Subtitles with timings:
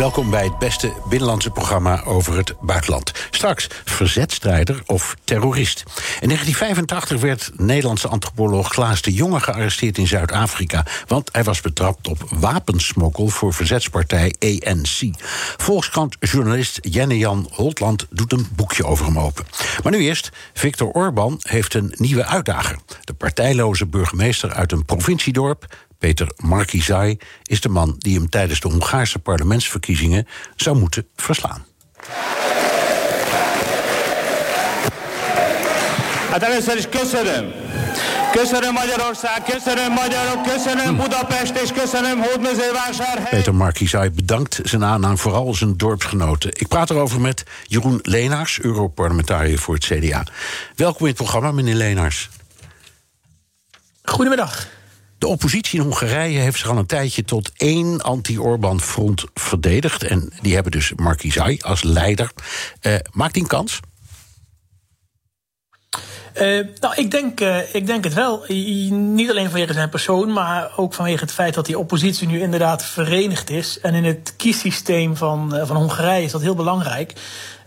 [0.00, 3.12] Welkom bij het beste binnenlandse programma over het buitenland.
[3.30, 5.82] Straks verzetstrijder of terrorist.
[6.20, 10.86] In 1985 werd Nederlandse antropoloog Klaas de Jonge gearresteerd in Zuid-Afrika.
[11.06, 15.16] Want hij was betrapt op wapensmokkel voor verzetspartij ANC.
[15.56, 19.44] Volkskrant-journalist Jenne-Jan Holtland doet een boekje over hem open.
[19.82, 22.78] Maar nu eerst, Viktor Orban heeft een nieuwe uitdager.
[23.04, 25.66] De partijloze burgemeester uit een provinciedorp
[26.00, 30.26] Peter Markizai is de man die hem tijdens de Hongaarse parlementsverkiezingen
[30.56, 31.64] zou moeten verslaan.
[36.30, 37.52] Hát először is köszönöm.
[38.32, 43.30] Köszönöm Magyarország, köszönöm magyarok, köszönöm Budapest és köszönöm Hódmezővásárhely.
[43.30, 46.50] Peter Markizai bedankt zijn aanhang, vooral zijn dorpsgenoten.
[46.54, 50.26] Ik praat erover met Jeroen Leenaars, Europarlementariër voor het CDA.
[50.76, 52.28] Welkom in het programma, meneer Leenaars.
[54.02, 54.78] Goedemiddag.
[55.20, 60.02] De oppositie in Hongarije heeft zich al een tijdje tot één anti-Orban-front verdedigd.
[60.02, 62.30] En die hebben dus Markizai als leider.
[62.82, 63.80] Uh, maakt hij een kans?
[66.34, 68.44] Uh, nou, ik denk, uh, ik denk het wel.
[68.88, 72.84] Niet alleen vanwege zijn persoon, maar ook vanwege het feit dat die oppositie nu inderdaad
[72.84, 73.80] verenigd is.
[73.80, 77.12] En in het kiessysteem van, van Hongarije is dat heel belangrijk.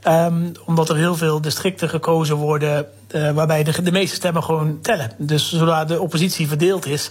[0.08, 4.82] Um, omdat er heel veel districten gekozen worden uh, waarbij de, de, meeste stemmen gewoon
[4.82, 5.12] tellen.
[5.18, 7.10] Dus zodra de oppositie verdeeld is,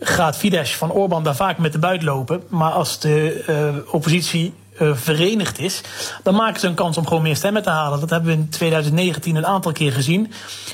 [0.00, 2.42] gaat Fidesz van Orbán daar vaak met de buit lopen.
[2.48, 5.80] Maar als de uh, oppositie uh, verenigd is,
[6.22, 8.00] dan maken ze een kans om gewoon meer stemmen te halen.
[8.00, 10.24] Dat hebben we in 2019 een aantal keer gezien.
[10.24, 10.32] En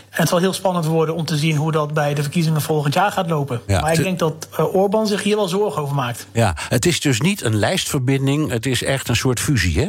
[0.08, 3.12] het zal heel spannend worden om te zien hoe dat bij de verkiezingen volgend jaar
[3.12, 3.60] gaat lopen.
[3.66, 6.26] Ja, maar ik denk dat uh, Orbán zich hier wel zorgen over maakt.
[6.32, 9.88] Ja, het is dus niet een lijstverbinding, het is echt een soort fusie, hè?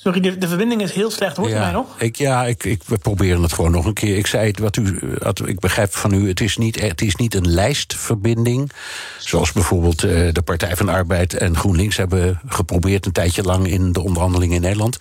[0.00, 1.36] Sorry, de, de, verbinding is heel slecht.
[1.36, 2.00] Hoort ja, u mij nog?
[2.00, 4.16] Ik, ja, ik, ik, we proberen het gewoon nog een keer.
[4.16, 7.16] Ik zei het, wat u, wat, ik begrijp van u, het is, niet, het is
[7.16, 8.70] niet een lijstverbinding.
[9.18, 13.68] Zoals bijvoorbeeld uh, de Partij van de Arbeid en GroenLinks hebben geprobeerd een tijdje lang
[13.68, 14.96] in de onderhandelingen in Nederland.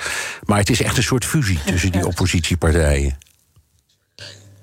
[0.45, 3.17] Maar het is echt een soort fusie tussen die oppositiepartijen.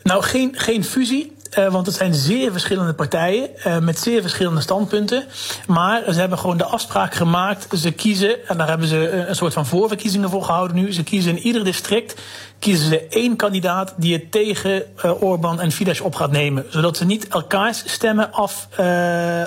[0.03, 1.33] Nou, geen, geen fusie.
[1.59, 5.25] Uh, want het zijn zeer verschillende partijen uh, met zeer verschillende standpunten.
[5.67, 7.79] Maar ze hebben gewoon de afspraak gemaakt.
[7.79, 10.93] Ze kiezen, en daar hebben ze een soort van voorverkiezingen voor gehouden nu.
[10.93, 12.15] Ze kiezen in ieder district
[12.59, 16.67] kiezen ze één kandidaat die het tegen uh, Orbán en Fidesz op gaat nemen.
[16.69, 18.69] Zodat ze niet elkaars stemmen af,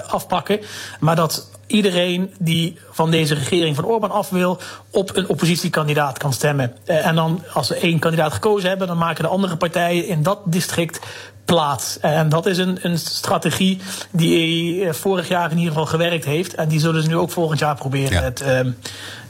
[0.08, 0.60] afpakken.
[1.00, 4.60] Maar dat iedereen die van deze regering van Orbán af wil,
[4.92, 6.76] op een oppositiekandidaat kan stemmen.
[6.86, 10.40] en dan, als ze één kandidaat gekozen hebben, dan maken de andere partijen in dat
[10.46, 11.00] district
[11.46, 12.00] plaats.
[12.00, 13.80] En dat is een, een strategie
[14.12, 16.56] die vorig jaar in ieder geval gewerkt heeft.
[16.56, 18.24] En die zullen ze nu ook volgend jaar proberen ja.
[18.24, 18.60] het, uh,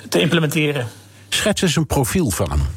[0.09, 0.87] te implementeren.
[1.29, 2.67] Schets eens een profiel van hem.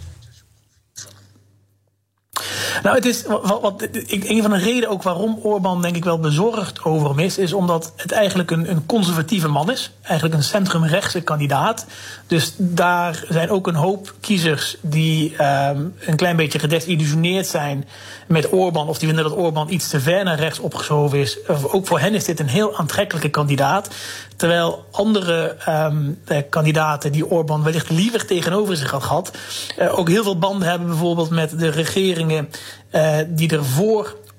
[2.83, 6.19] Nou, het is wat, wat, een van de redenen ook waarom Orbán denk ik wel
[6.19, 9.93] bezorgd over hem is, is omdat het eigenlijk een, een conservatieve man is.
[10.03, 11.87] Eigenlijk een centrumrechtse kandidaat.
[12.31, 17.89] Dus daar zijn ook een hoop kiezers die um, een klein beetje gedesillusioneerd zijn
[18.27, 18.89] met Orbán.
[18.89, 21.39] Of die vinden dat Orbán iets te ver naar rechts opgeschoven is.
[21.71, 23.89] Ook voor hen is dit een heel aantrekkelijke kandidaat.
[24.37, 29.31] Terwijl andere um, eh, kandidaten die Orbán wellicht liever tegenover zich had gehad,
[29.79, 32.49] uh, ook heel veel banden hebben bijvoorbeeld met de regeringen
[32.93, 33.65] uh, die er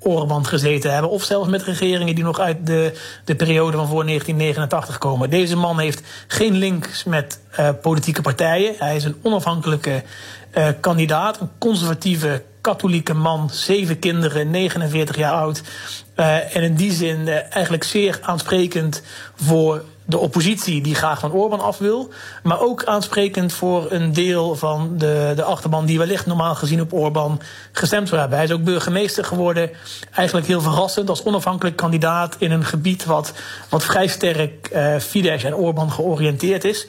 [0.02, 1.10] Orbán gezeten hebben.
[1.10, 2.92] Of zelfs met regeringen die nog uit de,
[3.24, 5.30] de periode van voor 1989 komen.
[5.30, 8.74] Deze man heeft geen links met uh, politieke partijen.
[8.78, 10.02] Hij is een onafhankelijke
[10.54, 15.62] uh, kandidaat, een conservatieve katholieke man, zeven kinderen, 49 jaar oud.
[16.16, 19.02] Uh, en in die zin eigenlijk zeer aansprekend
[19.34, 22.10] voor de oppositie die graag van Orbán af wil.
[22.42, 26.92] Maar ook aansprekend voor een deel van de, de achterban die wellicht normaal gezien op
[26.92, 27.40] Orbán
[27.72, 28.38] gestemd zou hebben.
[28.38, 29.70] Hij is ook burgemeester geworden.
[30.10, 33.32] Eigenlijk heel verrassend als onafhankelijk kandidaat in een gebied wat,
[33.68, 36.86] wat vrij sterk uh, Fidesz en Orbán georiënteerd is.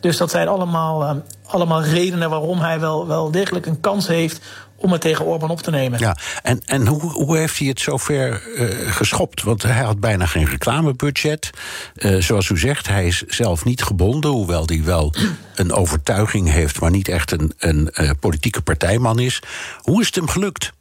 [0.00, 1.10] Dus dat zijn allemaal, uh,
[1.46, 4.40] allemaal redenen waarom hij wel, wel degelijk een kans heeft
[4.76, 5.98] om het tegen Orbán op te nemen.
[5.98, 9.42] Ja, en, en hoe, hoe heeft hij het zover uh, geschopt?
[9.42, 11.50] Want hij had bijna geen reclamebudget.
[11.94, 15.14] Uh, zoals u zegt, hij is zelf niet gebonden, hoewel hij wel
[15.54, 19.42] een overtuiging heeft, maar niet echt een, een uh, politieke partijman is.
[19.80, 20.72] Hoe is het hem gelukt?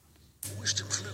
[0.56, 1.06] Hoe is het hem gelukt?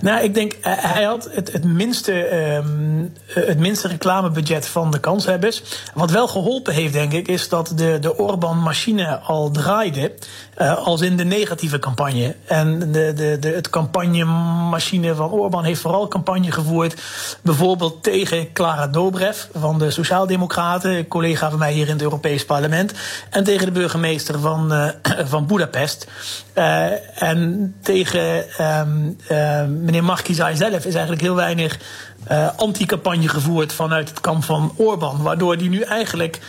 [0.00, 5.00] Nou, ik denk, eh, hij had het, het, minste, um, het minste reclamebudget van de
[5.00, 5.62] kanshebbers.
[5.94, 10.12] Wat wel geholpen heeft, denk ik, is dat de, de Orbán-machine al draaide.
[10.62, 12.36] Uh, als in de negatieve campagne.
[12.46, 17.00] En de, de, de, het campagnemachine van Orbán heeft vooral campagne gevoerd.
[17.40, 22.92] Bijvoorbeeld tegen Clara Dobrev van de Sociaaldemocraten, collega van mij hier in het Europees Parlement.
[23.30, 24.88] En tegen de burgemeester van, uh,
[25.32, 26.06] van Budapest.
[26.54, 29.16] Uh, en tegen um,
[29.84, 31.78] meneer Markizai zelf is eigenlijk heel weinig
[32.30, 35.22] uh, anti-campagne gevoerd vanuit het kamp van Orbán.
[35.22, 36.40] Waardoor die nu eigenlijk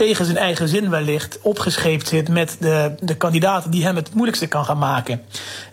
[0.00, 4.46] tegen zijn eigen zin wellicht opgescheept zit met de, de kandidaten die hem het moeilijkste
[4.46, 5.22] kan gaan maken.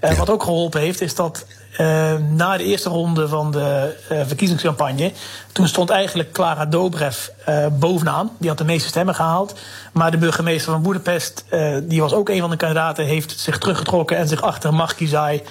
[0.01, 0.15] Ja.
[0.15, 1.45] Wat ook geholpen heeft, is dat
[1.77, 5.11] uh, na de eerste ronde van de uh, verkiezingscampagne.
[5.51, 7.27] Toen stond eigenlijk Clara Dobrev
[7.71, 8.31] bovenaan.
[8.37, 9.59] Die had de meeste stemmen gehaald.
[9.91, 11.45] Maar de burgemeester van Boedapest,
[11.83, 15.41] die was ook een van de kandidaten, heeft zich teruggetrokken en zich achter Markizai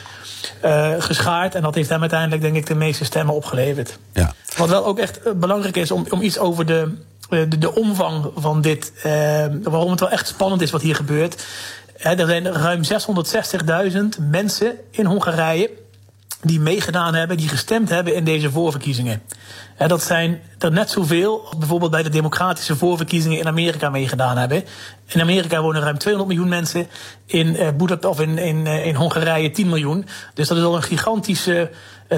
[0.98, 1.54] geschaard.
[1.54, 3.98] En dat heeft hem uiteindelijk, denk ik, de meeste stemmen opgeleverd.
[4.12, 4.34] Ja.
[4.56, 6.94] Wat wel ook echt belangrijk is om, om iets over de,
[7.28, 8.92] de, de omvang van dit.
[8.96, 9.02] Uh,
[9.62, 11.44] waarom het wel echt spannend is wat hier gebeurt.
[11.96, 12.80] Er zijn ruim
[13.92, 15.70] 660.000 mensen in Hongarije
[16.42, 19.22] die meegedaan hebben, die gestemd hebben in deze voorverkiezingen.
[19.76, 24.36] En dat zijn er net zoveel als bijvoorbeeld bij de democratische voorverkiezingen in Amerika meegedaan
[24.36, 24.64] hebben.
[25.06, 26.86] In Amerika wonen ruim 200 miljoen mensen,
[27.26, 30.06] in, uh, Budapest, of in, in, uh, in Hongarije 10 miljoen.
[30.34, 31.70] Dus dat is al een gigantische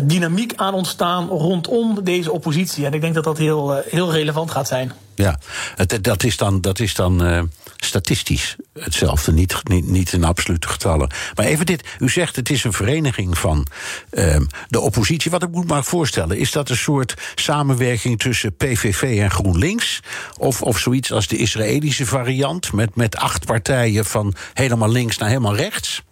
[0.03, 2.87] dynamiek aan ontstaan rondom deze oppositie.
[2.87, 4.93] En ik denk dat dat heel, heel relevant gaat zijn.
[5.15, 5.39] Ja,
[5.77, 7.43] het, dat is dan, dat is dan uh,
[7.77, 11.11] statistisch hetzelfde, niet, niet, niet in absolute getallen.
[11.35, 13.67] Maar even dit, u zegt het is een vereniging van
[14.11, 15.31] uh, de oppositie.
[15.31, 20.01] Wat ik moet maar voorstellen, is dat een soort samenwerking tussen PVV en GroenLinks?
[20.37, 25.29] Of, of zoiets als de Israëlische variant, met, met acht partijen van helemaal links naar
[25.29, 26.03] helemaal rechts?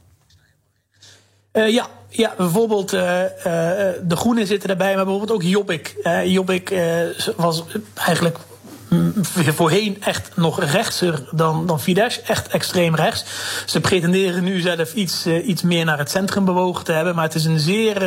[1.53, 3.31] Uh, ja, ja, bijvoorbeeld uh, uh,
[4.03, 5.97] de Groenen zitten erbij, maar bijvoorbeeld ook Jobbik.
[6.25, 6.75] Jobbik
[7.37, 7.65] was
[7.95, 8.39] eigenlijk
[9.55, 13.25] voorheen echt nog rechtser dan, dan Fidesz, echt extreem rechts.
[13.67, 17.35] Ze pretenderen nu zelf iets, iets meer naar het centrum bewogen te hebben, maar het
[17.35, 18.03] is een zeer,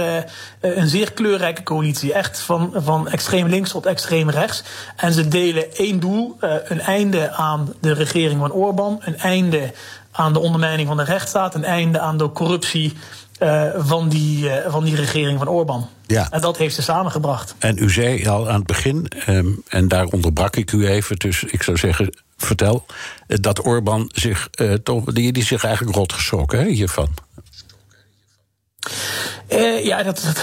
[0.60, 2.14] een zeer kleurrijke coalitie.
[2.14, 4.64] Echt van, van extreem links tot extreem rechts.
[4.96, 9.72] En ze delen één doel: een einde aan de regering van Orbán, een einde
[10.12, 12.98] aan de ondermijning van de rechtsstaat, een einde aan de corruptie
[13.40, 15.90] uh, van, die, uh, van die regering van Orbán.
[16.06, 16.28] Ja.
[16.32, 17.56] En dat heeft ze samengebracht.
[17.60, 21.44] En u zei al aan het begin, um, en daar onderbrak ik u even, dus
[21.44, 22.86] ik zou zeggen, vertel,
[23.28, 24.50] dat Orbán zich,
[24.84, 27.10] toch, die, die zich eigenlijk rot geschrokken hè, hiervan.
[29.50, 30.24] Uh, ja, dat,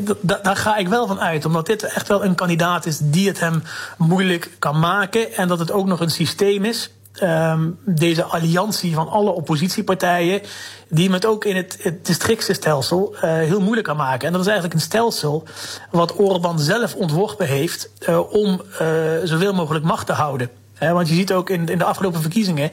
[0.00, 1.44] dat, dat, daar ga ik wel van uit.
[1.44, 3.62] Omdat dit echt wel een kandidaat is die het hem
[3.98, 5.34] moeilijk kan maken.
[5.34, 6.90] En dat het ook nog een systeem is
[7.22, 10.40] um, deze alliantie van alle oppositiepartijen,
[10.88, 14.26] die het ook in het, het districtenstelsel uh, heel moeilijk kan maken.
[14.26, 15.44] En dat is eigenlijk een stelsel
[15.90, 18.88] wat Orbán zelf ontworpen heeft uh, om uh,
[19.24, 20.50] zoveel mogelijk macht te houden.
[20.78, 22.70] Want je ziet ook in, in de afgelopen verkiezingen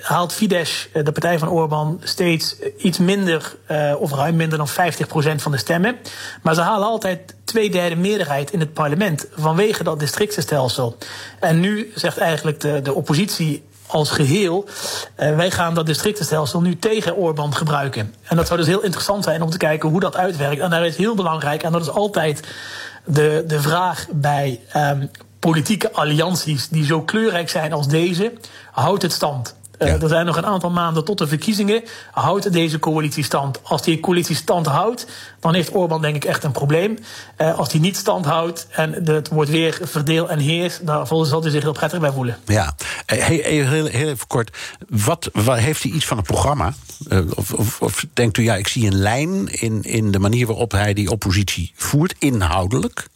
[0.00, 3.56] haalt Fidesz, de partij van Orbán, steeds iets minder,
[3.98, 4.72] of ruim minder dan 50%
[5.36, 5.96] van de stemmen.
[6.42, 10.96] Maar ze halen altijd twee derde meerderheid in het parlement vanwege dat districtenstelsel.
[11.40, 14.64] En nu zegt eigenlijk de, de oppositie als geheel.
[15.18, 18.14] Uh, wij gaan dat districtenstelsel nu tegen Orbán gebruiken.
[18.22, 20.60] En dat zou dus heel interessant zijn om te kijken hoe dat uitwerkt.
[20.60, 22.40] En daar is heel belangrijk, en dat is altijd
[23.04, 28.32] de, de vraag bij um, politieke allianties die zo kleurrijk zijn als deze,
[28.70, 29.54] houdt het stand.
[29.80, 29.86] Ja.
[29.86, 31.82] Uh, er zijn nog een aantal maanden tot de verkiezingen.
[32.10, 33.60] Houdt deze coalitie stand?
[33.62, 35.06] Als die coalitie stand houdt,
[35.40, 36.98] dan heeft Orbán denk ik echt een probleem.
[37.38, 41.42] Uh, als die niet stand houdt en het wordt weer verdeel en heers, dan zal
[41.42, 42.38] hij zich heel prettig bij voelen.
[42.44, 42.74] Ja,
[43.06, 44.56] heel, heel, heel even kort.
[44.88, 46.74] Wat, wat, heeft hij iets van een programma?
[47.08, 50.46] Uh, of, of, of denkt u, ja, ik zie een lijn in, in de manier
[50.46, 53.06] waarop hij die oppositie voert, inhoudelijk?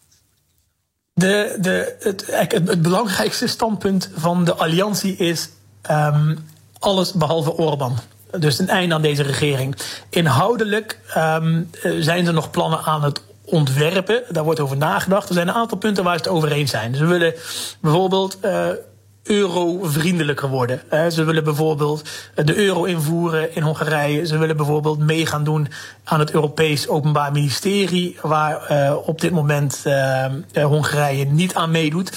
[1.14, 5.48] De, de, het, het, het, belangrijkste standpunt van de alliantie is
[5.90, 6.38] um,
[6.84, 7.98] alles behalve Orbán.
[8.38, 9.76] Dus een einde aan deze regering.
[10.10, 14.22] Inhoudelijk um, zijn er nog plannen aan het ontwerpen.
[14.28, 15.28] Daar wordt over nagedacht.
[15.28, 16.94] Er zijn een aantal punten waar ze het over eens zijn.
[16.94, 17.34] Ze willen
[17.80, 18.38] bijvoorbeeld.
[18.44, 18.68] Uh,
[19.24, 20.80] euro-vriendelijker worden.
[21.12, 24.26] Ze willen bijvoorbeeld de euro invoeren in Hongarije.
[24.26, 25.68] Ze willen bijvoorbeeld meegaan doen
[26.04, 30.24] aan het Europees Openbaar Ministerie, waar uh, op dit moment uh,
[30.64, 32.12] Hongarije niet aan meedoet.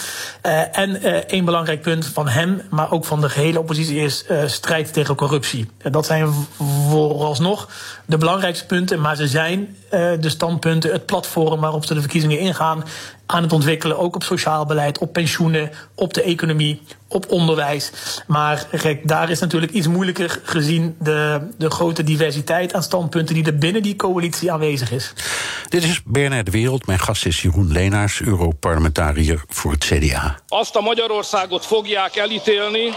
[0.71, 5.15] En één belangrijk punt van hem, maar ook van de gehele oppositie, is strijd tegen
[5.15, 5.69] corruptie.
[5.91, 6.33] dat zijn
[6.89, 7.69] vooralsnog
[8.05, 9.75] de belangrijkste punten, maar ze zijn
[10.19, 12.83] de standpunten, het platform waarop ze de verkiezingen ingaan.
[13.27, 17.91] Aan het ontwikkelen, ook op sociaal beleid, op pensioenen, op de economie, op onderwijs.
[18.27, 23.45] Maar kijk, daar is natuurlijk iets moeilijker gezien de, de grote diversiteit aan standpunten die
[23.45, 25.13] er binnen die coalitie aanwezig is.
[25.69, 26.85] Dit is BNR De Wereld.
[26.85, 30.39] Mijn gast is Jeroen Leenaars, Europarlementariër voor het CDA.
[30.47, 32.93] Azt a Magyarországot fogják elítélni,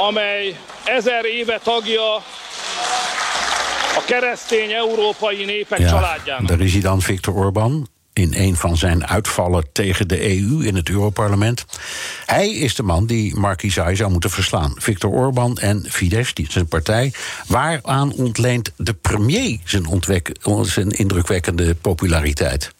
[0.00, 2.20] amely ezer éve tagja
[3.96, 6.48] a keresztény európai népek Ja, családjának.
[6.48, 7.88] daar is hij dan, Viktor Orban.
[8.18, 11.64] In een van zijn uitvallen tegen de EU in het Europarlement.
[12.26, 14.72] Hij is de man die Markizai zou moeten verslaan.
[14.76, 17.12] Viktor Orban en Fidesz, die zijn partij.
[17.46, 20.02] Waaraan ontleent de premier zijn,
[20.62, 22.74] zijn indrukwekkende populariteit?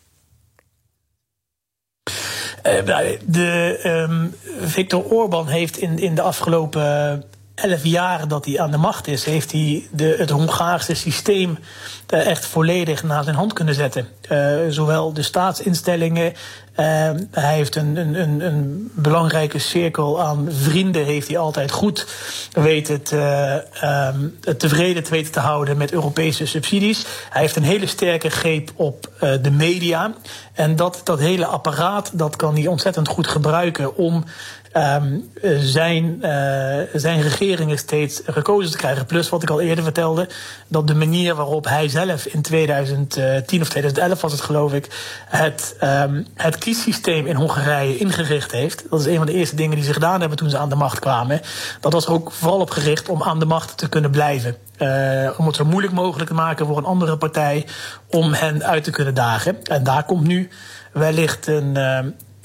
[2.62, 4.26] Nou, de, ehm
[4.68, 7.24] Viktor Orban heeft in, in de afgelopen
[7.62, 11.58] elf jaar dat hij aan de macht is, heeft hij de, het Hongaarse systeem
[12.06, 14.08] eh, echt volledig naar zijn hand kunnen zetten.
[14.28, 16.32] Eh, zowel de staatsinstellingen,
[16.74, 16.84] eh,
[17.30, 22.06] hij heeft een, een, een, belangrijke cirkel aan vrienden, heeft hij altijd goed
[22.52, 27.06] weten te, ehm, tevreden te weten te houden met Europese subsidies.
[27.30, 29.10] Hij heeft een hele sterke greep op
[29.42, 30.12] de media.
[30.52, 34.24] En dat, dat hele apparaat dat kan hij ontzettend goed gebruiken om
[34.72, 39.06] ehm, eh, zijn, eh, zijn regeringen steeds gekozen te krijgen.
[39.06, 40.28] Plus wat ik al eerder vertelde,
[40.68, 44.88] dat de manier waarop hij zelf in 2010 of 2011 was het geloof ik,
[45.28, 48.84] het, ehm, het kiessysteem in Hongarije ingericht heeft.
[48.90, 50.74] Dat is een van de eerste dingen die ze gedaan hebben toen ze aan de
[50.74, 51.40] macht kwamen.
[51.80, 54.56] Dat was ook vooral op gericht om aan de macht te kunnen blijven.
[54.78, 57.66] Eh, om het zo moeilijk mogelijk te maken voor een andere partij
[58.06, 59.62] om hen uit te kunnen dagen.
[59.62, 60.48] En daar komt nu
[60.92, 61.98] wellicht een, eh,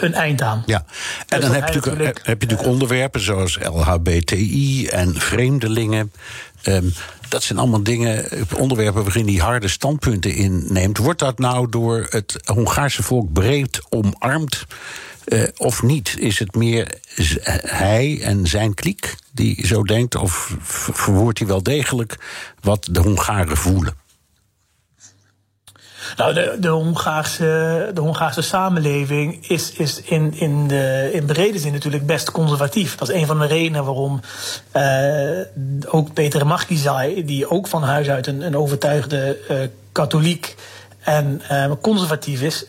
[0.03, 0.63] een eind aan.
[0.65, 0.85] Ja, en
[1.27, 6.11] Dus dan heb je, natuurlijk, heb je natuurlijk onderwerpen zoals LHBTI en vreemdelingen.
[6.61, 6.85] Ehm,
[7.29, 8.25] dat zijn allemaal dingen,
[8.57, 10.97] onderwerpen waarin hij harde standpunten inneemt.
[10.97, 14.65] Wordt dat nou door het Hongaarse volk breed omarmd?
[15.25, 16.15] eh, of niet?
[16.17, 16.87] Is het meer
[17.61, 20.15] hij en zijn kliek die zo denkt?
[20.15, 20.55] Of
[20.93, 22.17] verwoordt hij wel degelijk
[22.61, 24.01] wat de Hongaren voelen?
[26.15, 31.71] Nou, de, de, Hongaarse, de Hongaarse samenleving is, is in, in, de, in brede zin
[31.71, 32.95] natuurlijk best conservatief.
[32.95, 34.19] Dat is een van de redenen waarom
[34.71, 35.39] eh,
[35.87, 39.57] ook Peter Markizai, die ook van huis uit een, een overtuigde eh,
[39.91, 40.55] katholiek
[40.99, 42.65] en eh, conservatief is,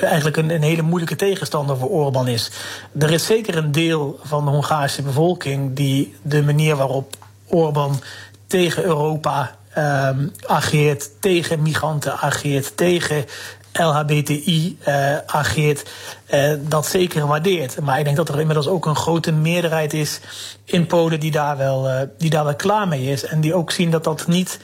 [0.00, 2.50] eigenlijk een, een hele moeilijke tegenstander voor Orbán is.
[2.98, 8.00] Er is zeker een deel van de Hongaarse bevolking die de manier waarop Orbán
[8.46, 13.24] tegen Europa ehm, ageert, tegen migranten ageert, tegen
[13.72, 15.90] LHBTI eh, ageert,
[16.26, 17.80] eh, dat zeker waardeert.
[17.80, 20.20] Maar ik denk dat er inmiddels ook een grote meerderheid is
[20.64, 23.24] in Polen die daar wel, eh, die daar wel klaar mee is.
[23.24, 24.60] En die ook zien dat dat niet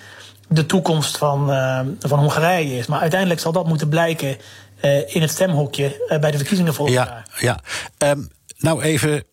[0.48, 1.46] de toekomst van,
[2.00, 2.86] van Hongarije is.
[2.86, 4.36] Maar uiteindelijk zal dat moeten blijken
[5.06, 7.26] in het stemhokje bij de verkiezingen volgend jaar.
[7.38, 7.60] Ja.
[7.98, 8.20] Ehm,
[8.58, 9.24] nou even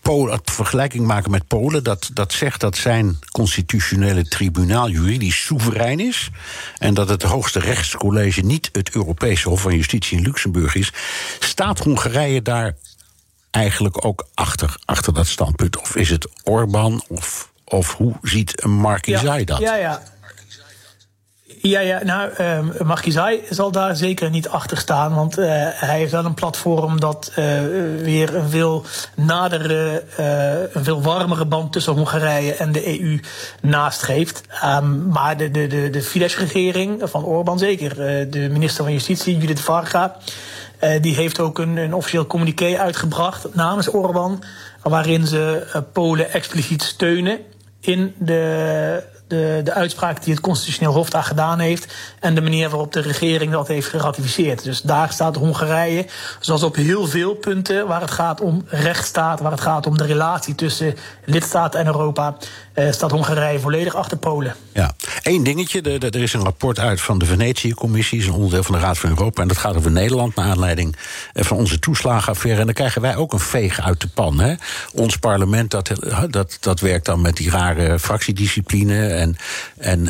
[0.00, 1.84] Polen, het vergelijking maken met Polen.
[1.84, 6.30] Dat, dat zegt dat zijn constitutionele tribunaal juridisch soeverein is.
[6.78, 10.92] En dat het hoogste rechtscollege niet het Europese Hof van Justitie in Luxemburg is.
[11.38, 12.76] Staat Hongarije daar
[13.50, 15.78] eigenlijk ook achter, achter dat standpunt?
[15.80, 17.02] Of is het Orbán?
[17.08, 19.58] Of, of hoe ziet Markizai dat?
[19.58, 20.02] Ja, ja.
[21.56, 22.30] Ja, ja, nou,
[22.84, 25.14] Markizai zal daar zeker niet achter staan.
[25.14, 27.60] Want uh, hij heeft wel een platform dat uh,
[28.02, 33.20] weer een veel nadere, uh, een veel warmere band tussen Hongarije en de EU
[33.60, 34.42] nastreeft.
[34.64, 37.94] Um, maar de, de, de, de Fidesz-regering van Orbán zeker.
[38.30, 40.16] de minister van Justitie, Judith Varga,
[41.00, 44.42] die heeft ook een, een officieel communiqué uitgebracht namens Orbán.
[44.82, 47.38] Waarin ze Polen expliciet steunen
[47.80, 51.94] in de, de, de uitspraak die het Constitutioneel Hof daar gedaan heeft.
[52.20, 54.64] En de manier waarop de regering dat heeft geratificeerd.
[54.64, 56.06] Dus daar staat Hongarije,
[56.40, 60.06] zoals op heel veel punten waar het gaat om rechtsstaat, waar het gaat om de
[60.06, 60.94] relatie tussen
[61.24, 62.36] lidstaten en Europa,
[62.72, 64.54] eh, staat Hongarije volledig achter Polen.
[64.72, 64.92] Ja,
[65.22, 65.80] één dingetje.
[65.80, 69.10] Er, is een rapport uit van de Venetië-commissie, is een onderdeel van de Raad van
[69.10, 69.42] Europa.
[69.42, 70.96] En dat gaat over Nederland, naar aanleiding
[71.34, 72.60] van onze toeslagenaffaire.
[72.60, 74.40] En dan krijgen wij ook een veeg uit de pan.
[74.40, 74.54] Hè?
[74.94, 75.90] Ons parlement, dat,
[76.30, 79.17] dat, dat werkt dan met die rare fractiediscipline.
[79.18, 79.36] En,
[79.78, 80.04] en,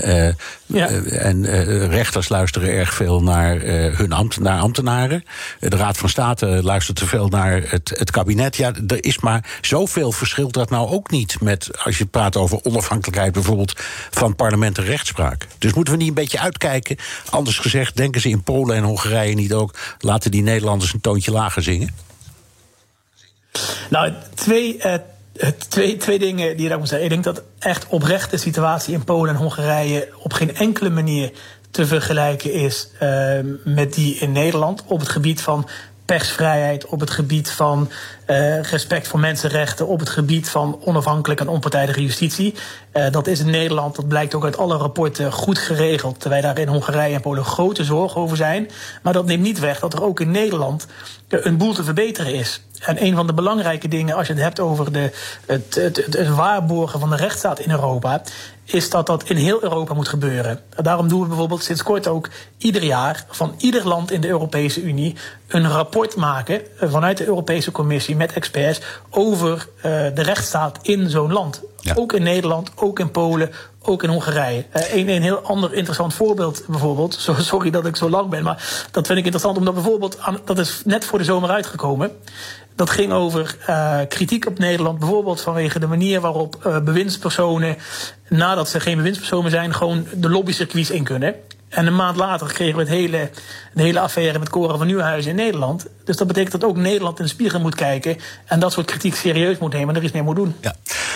[0.67, 0.91] ja.
[0.91, 3.61] uh, en uh, rechters luisteren erg veel naar
[3.97, 5.25] hun ambt, naar ambtenaren.
[5.59, 8.57] De Raad van State luistert te veel naar het, het kabinet.
[8.57, 12.59] Ja, er is maar zoveel verschil dat nou ook niet met als je praat over
[12.63, 13.73] onafhankelijkheid bijvoorbeeld
[14.11, 15.47] van parlement en rechtspraak.
[15.59, 16.97] Dus moeten we niet een beetje uitkijken.
[17.31, 21.31] Anders gezegd, denken ze in Polen en Hongarije niet ook, laten die Nederlanders een toontje
[21.31, 21.95] lager zingen?
[23.91, 24.77] Nou, twee.
[24.77, 24.95] Uh,
[25.69, 27.07] Twee, twee dingen die daar moet zeggen.
[27.07, 31.33] Ik denk dat echt oprecht de situatie in Polen en Hongarije op geen enkele manier
[31.71, 35.69] te vergelijken is uh, met die in Nederland op het gebied van
[36.05, 37.91] persvrijheid, op het gebied van
[38.27, 42.55] uh, respect voor mensenrechten, op het gebied van onafhankelijke en onpartijdige justitie.
[42.93, 46.21] Uh, dat is in Nederland, dat blijkt ook uit alle rapporten, goed geregeld.
[46.21, 48.71] Terwijl daar in Hongarije en Polen grote zorgen over zijn.
[49.03, 50.87] Maar dat neemt niet weg dat er ook in Nederland
[51.29, 52.63] een boel te verbeteren is.
[52.79, 55.11] En een van de belangrijke dingen, als je het hebt over de,
[55.47, 58.23] het, waarborgen van de rechtsstaat in Europa,
[58.65, 60.61] is dat dat in heel Europa moet gebeuren.
[60.77, 62.29] Daarom doen we bijvoorbeeld sinds kort ook
[62.59, 65.17] ieder jaar van ieder land in de Europese Unie
[65.49, 68.81] een rapport maken vanuit de Europese Commissie met experts
[69.11, 71.63] over de rechtsstaat in zo'n land.
[71.95, 73.51] Ook in Nederland, ook in Polen,
[73.83, 74.65] ook in Hongarije.
[74.77, 77.29] Uh, een, een heel ander interessant voorbeeld bijvoorbeeld.
[77.39, 80.83] Sorry dat ik zo lang ben, maar dat vind ik interessant omdat bijvoorbeeld, dat is
[80.85, 82.11] net voor de zomer uitgekomen.
[82.75, 87.77] Dat ging over uh, kritiek op Nederland, bijvoorbeeld vanwege de manier waarop uh, bewindspersonen,
[88.29, 91.35] nadat ze geen bewindspersonen zijn, gewoon de lobbycircuits in kunnen.
[91.69, 93.31] En een maand later kregen we het hele,
[93.75, 95.87] de hele affaire met Cora van Nieuwhuizen in Nederland.
[96.05, 98.17] Dus dat betekent dat ook Nederland in de spiegel moet kijken.
[98.45, 100.55] En dat soort kritiek serieus moet nemen en er iets mee moet doen.
[100.61, 100.75] Ja.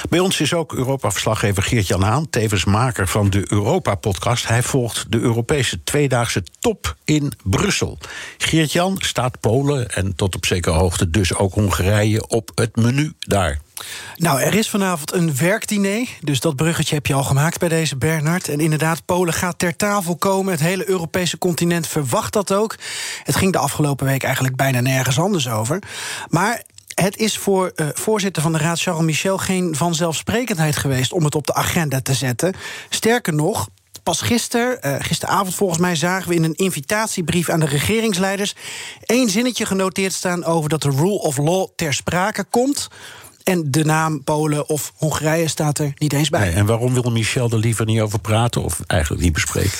[0.09, 4.49] Bij ons is ook Europa-verslaggever Geert-Jan Haan, tevens maker van de Europa-podcast.
[4.49, 7.99] Hij volgt de Europese tweedaagse top in Brussel.
[8.38, 13.59] Geert-Jan staat Polen en tot op zekere hoogte dus ook Hongarije op het menu daar.
[14.17, 16.09] Nou, er is vanavond een werkdiner.
[16.21, 18.49] Dus dat bruggetje heb je al gemaakt bij deze Bernard.
[18.49, 20.52] En inderdaad, Polen gaat ter tafel komen.
[20.52, 22.76] Het hele Europese continent verwacht dat ook.
[23.23, 25.83] Het ging de afgelopen week eigenlijk bijna nergens anders over.
[26.29, 26.62] Maar
[26.95, 31.35] het is voor uh, voorzitter van de Raad Charles Michel geen vanzelfsprekendheid geweest om het
[31.35, 32.55] op de agenda te zetten.
[32.88, 33.69] Sterker nog,
[34.02, 38.55] pas gisteren, uh, gisteravond volgens mij, zagen we in een invitatiebrief aan de regeringsleiders
[39.07, 42.88] één zinnetje genoteerd staan over dat de rule of law ter sprake komt.
[43.44, 46.40] En de naam Polen of Hongarije staat er niet eens bij.
[46.40, 49.78] Nee, en waarom wil Michel er liever niet over praten of eigenlijk niet bespreken?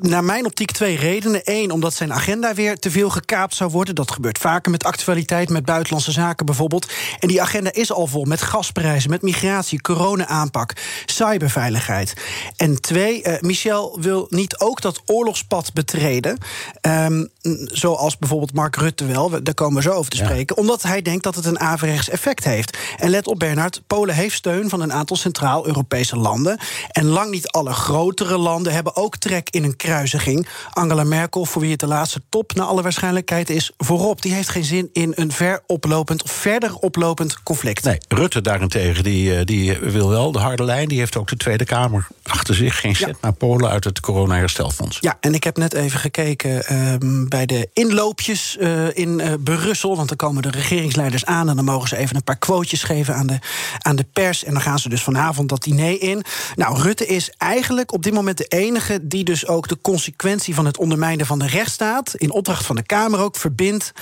[0.00, 1.40] Naar mijn optiek twee redenen.
[1.44, 3.94] Eén, omdat zijn agenda weer te veel gekaapt zou worden.
[3.94, 6.92] Dat gebeurt vaker met actualiteit, met buitenlandse zaken bijvoorbeeld.
[7.18, 10.72] En die agenda is al vol met gasprijzen, met migratie, corona-aanpak,
[11.06, 12.14] cyberveiligheid.
[12.56, 16.38] En twee, uh, Michel wil niet ook dat oorlogspad betreden.
[16.80, 17.28] Um,
[17.66, 20.56] zoals bijvoorbeeld Mark Rutte wel, daar komen we zo over te spreken.
[20.56, 22.73] Omdat hij denkt dat het een averechts effect heeft.
[22.96, 26.58] En let op, Bernard, Polen heeft steun van een aantal Centraal-Europese landen.
[26.90, 30.46] En lang niet alle grotere landen hebben ook trek in een kruisiging.
[30.70, 34.22] Angela Merkel, voor wie het de laatste top naar alle waarschijnlijkheid is, voorop.
[34.22, 37.84] Die heeft geen zin in een veroplopend of verder oplopend conflict.
[37.84, 40.88] Nee, Rutte daarentegen, die, die wil wel de harde lijn.
[40.88, 42.80] Die heeft ook de Tweede Kamer achter zich.
[42.80, 43.10] Geen ja.
[43.20, 44.98] naar Polen uit het corona-herstelfonds.
[45.00, 46.94] Ja, en ik heb net even gekeken uh,
[47.28, 49.96] bij de inloopjes uh, in uh, Brussel.
[49.96, 53.14] Want dan komen de regeringsleiders aan en dan mogen ze even een paar quotejes geven
[53.14, 53.38] aan de,
[53.78, 54.44] aan de pers.
[54.44, 56.24] En dan gaan ze dus vanavond dat diner in.
[56.56, 60.66] Nou, Rutte is eigenlijk op dit moment de enige die dus ook de consequentie van
[60.66, 63.92] het ondermijnen van de rechtsstaat, in opdracht van de Kamer ook, verbindt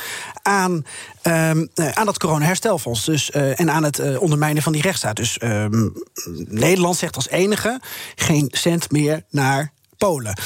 [0.42, 0.84] aan,
[1.22, 3.04] um, aan dat corona-herstelfonds.
[3.04, 5.16] Dus, uh, en aan het uh, ondermijnen van die rechtsstaat.
[5.16, 5.92] Dus um,
[6.48, 7.80] Nederland zegt als enige
[8.14, 10.38] geen cent meer naar Polen.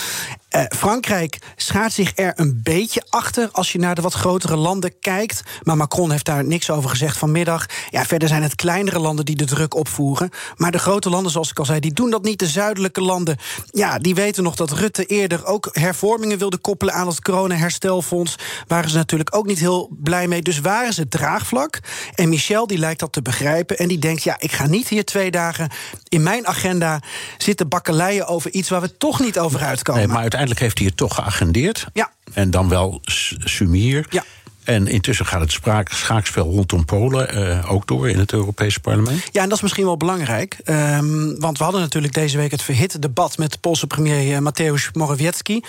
[0.57, 4.99] Uh, Frankrijk schaart zich er een beetje achter als je naar de wat grotere landen
[5.01, 5.43] kijkt.
[5.63, 7.67] Maar Macron heeft daar niks over gezegd vanmiddag.
[7.91, 10.31] Ja, verder zijn het kleinere landen die de druk opvoeren.
[10.57, 12.39] Maar de grote landen, zoals ik al zei, die doen dat niet.
[12.39, 13.37] De zuidelijke landen,
[13.71, 18.37] ja, die weten nog dat Rutte eerder ook hervormingen wilde koppelen aan het corona-herstelfonds.
[18.67, 20.43] Waren ze natuurlijk ook niet heel blij mee.
[20.43, 21.81] Dus waren ze draagvlak.
[22.15, 23.79] En Michel, die lijkt dat te begrijpen.
[23.79, 25.71] En die denkt, ja, ik ga niet hier twee dagen
[26.09, 27.01] in mijn agenda
[27.39, 30.01] zitten bakkeleien over iets waar we toch niet over uitkomen.
[30.01, 31.87] Nee, maar uiteindelijk heeft hij het toch geagendeerd.
[31.93, 32.11] Ja.
[32.33, 33.01] En dan wel
[33.45, 34.07] sumier.
[34.11, 34.25] Ja.
[34.67, 39.23] En intussen gaat het spraak, schaakspel rondom Polen uh, ook door in het Europese parlement.
[39.33, 40.57] Ja, en dat is misschien wel belangrijk.
[40.65, 44.39] Um, want we hadden natuurlijk deze week het verhitte debat met de Poolse premier uh,
[44.39, 45.61] Mateusz Morawiecki.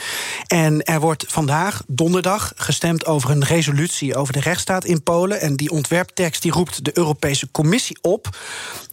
[0.47, 5.41] En er wordt vandaag, donderdag, gestemd over een resolutie over de rechtsstaat in Polen.
[5.41, 8.37] En die ontwerptekst die roept de Europese Commissie op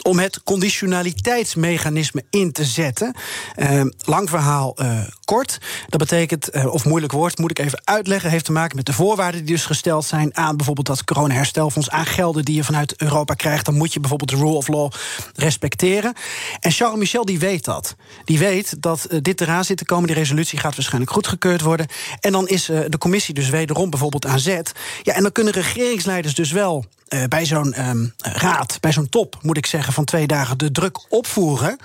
[0.02, 3.14] om het conditionaliteitsmechanisme in te zetten.
[3.56, 5.58] Uh, lang verhaal uh, kort.
[5.88, 8.92] Dat betekent, uh, of moeilijk woord, moet ik even uitleggen, heeft te maken met de
[8.92, 13.34] voorwaarden die dus gesteld zijn aan bijvoorbeeld dat corona-herstelfonds, aan gelden die je vanuit Europa
[13.34, 13.64] krijgt.
[13.64, 14.92] Dan moet je bijvoorbeeld de rule of law
[15.34, 16.14] respecteren.
[16.60, 17.96] En Charles Michel die weet dat.
[18.24, 20.06] Die weet dat dit eraan zit te komen.
[20.06, 21.86] Die resolutie gaat waarschijnlijk goedgekeurd worden.
[22.20, 24.72] En dan is de commissie dus wederom bijvoorbeeld aan zet.
[25.02, 29.38] Ja, en dan kunnen regeringsleiders dus wel uh, bij zo'n um, raad, bij zo'n top,
[29.42, 31.78] moet ik zeggen, van twee dagen de druk opvoeren.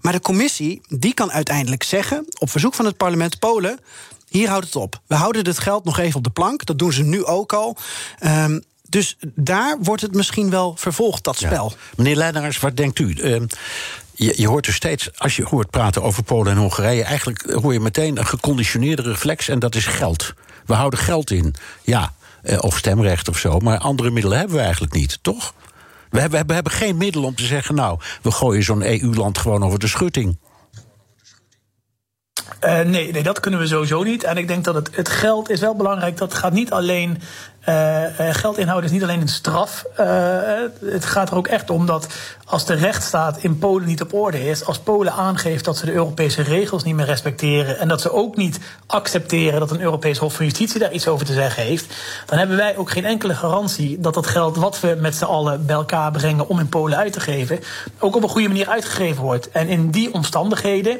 [0.00, 3.78] Maar de commissie, die kan uiteindelijk zeggen, op verzoek van het parlement Polen.
[4.28, 5.00] Hier houdt het op.
[5.06, 6.64] We houden het geld nog even op de plank.
[6.64, 7.76] Dat doen ze nu ook al.
[8.26, 11.72] Um, dus daar wordt het misschien wel vervolgd, dat spel.
[11.96, 13.14] Meneer Leideraars, wat denkt u?
[13.16, 13.40] Uh,
[14.14, 17.72] je, je, hoort dus steeds, als je hoort praten over Polen en Hongarije, eigenlijk hoor
[17.72, 20.34] je meteen een geconditioneerde reflex en dat is geld.
[20.66, 21.54] We houden geld in.
[21.82, 22.21] Ja, eh,
[22.58, 25.54] of stemrecht of zo, maar andere middelen hebben we eigenlijk niet, toch?
[26.10, 29.64] We hebben, we hebben, geen middel om te zeggen, nou, we gooien zo'n EU-land gewoon
[29.64, 30.38] over de schutting.
[32.64, 34.24] Uh, nee, nee, dat kunnen we sowieso niet.
[34.24, 36.16] En ik denk dat het, het geld is wel belangrijk.
[36.16, 37.18] Dat gaat niet alleen
[37.68, 39.84] uh, geld inhouden is niet alleen een straf.
[40.00, 40.06] Uh,
[40.84, 42.06] het gaat er ook echt om dat
[42.44, 45.92] als de rechtsstaat in Polen niet op orde is, als Polen aangeeft dat ze de
[45.92, 50.34] Europese regels niet meer respecteren en dat ze ook niet accepteren dat een Europees Hof
[50.34, 51.94] van Justitie daar iets over te zeggen heeft,
[52.26, 55.66] dan hebben wij ook geen enkele garantie dat dat geld wat we met z'n allen
[55.66, 57.60] bij elkaar brengen om in Polen uit te geven,
[57.98, 59.50] ook op een goede manier uitgegeven wordt.
[59.50, 60.98] En in die omstandigheden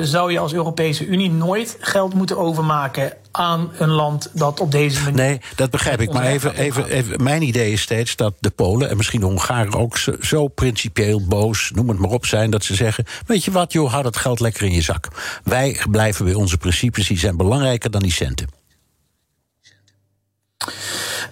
[0.00, 5.02] zou je als Europese Unie nooit geld moeten overmaken aan een land dat op deze
[5.02, 5.16] manier.
[5.16, 6.12] Nee, dat begrijp ik.
[6.12, 9.74] Maar even, even, even, mijn idee is steeds dat de Polen en misschien de Hongaren
[9.74, 13.50] ook zo, zo principieel boos, noem het maar op, zijn dat ze zeggen: Weet je
[13.50, 15.08] wat, joh, hou dat geld lekker in je zak.
[15.44, 18.48] Wij blijven bij onze principes, die zijn belangrijker dan die centen.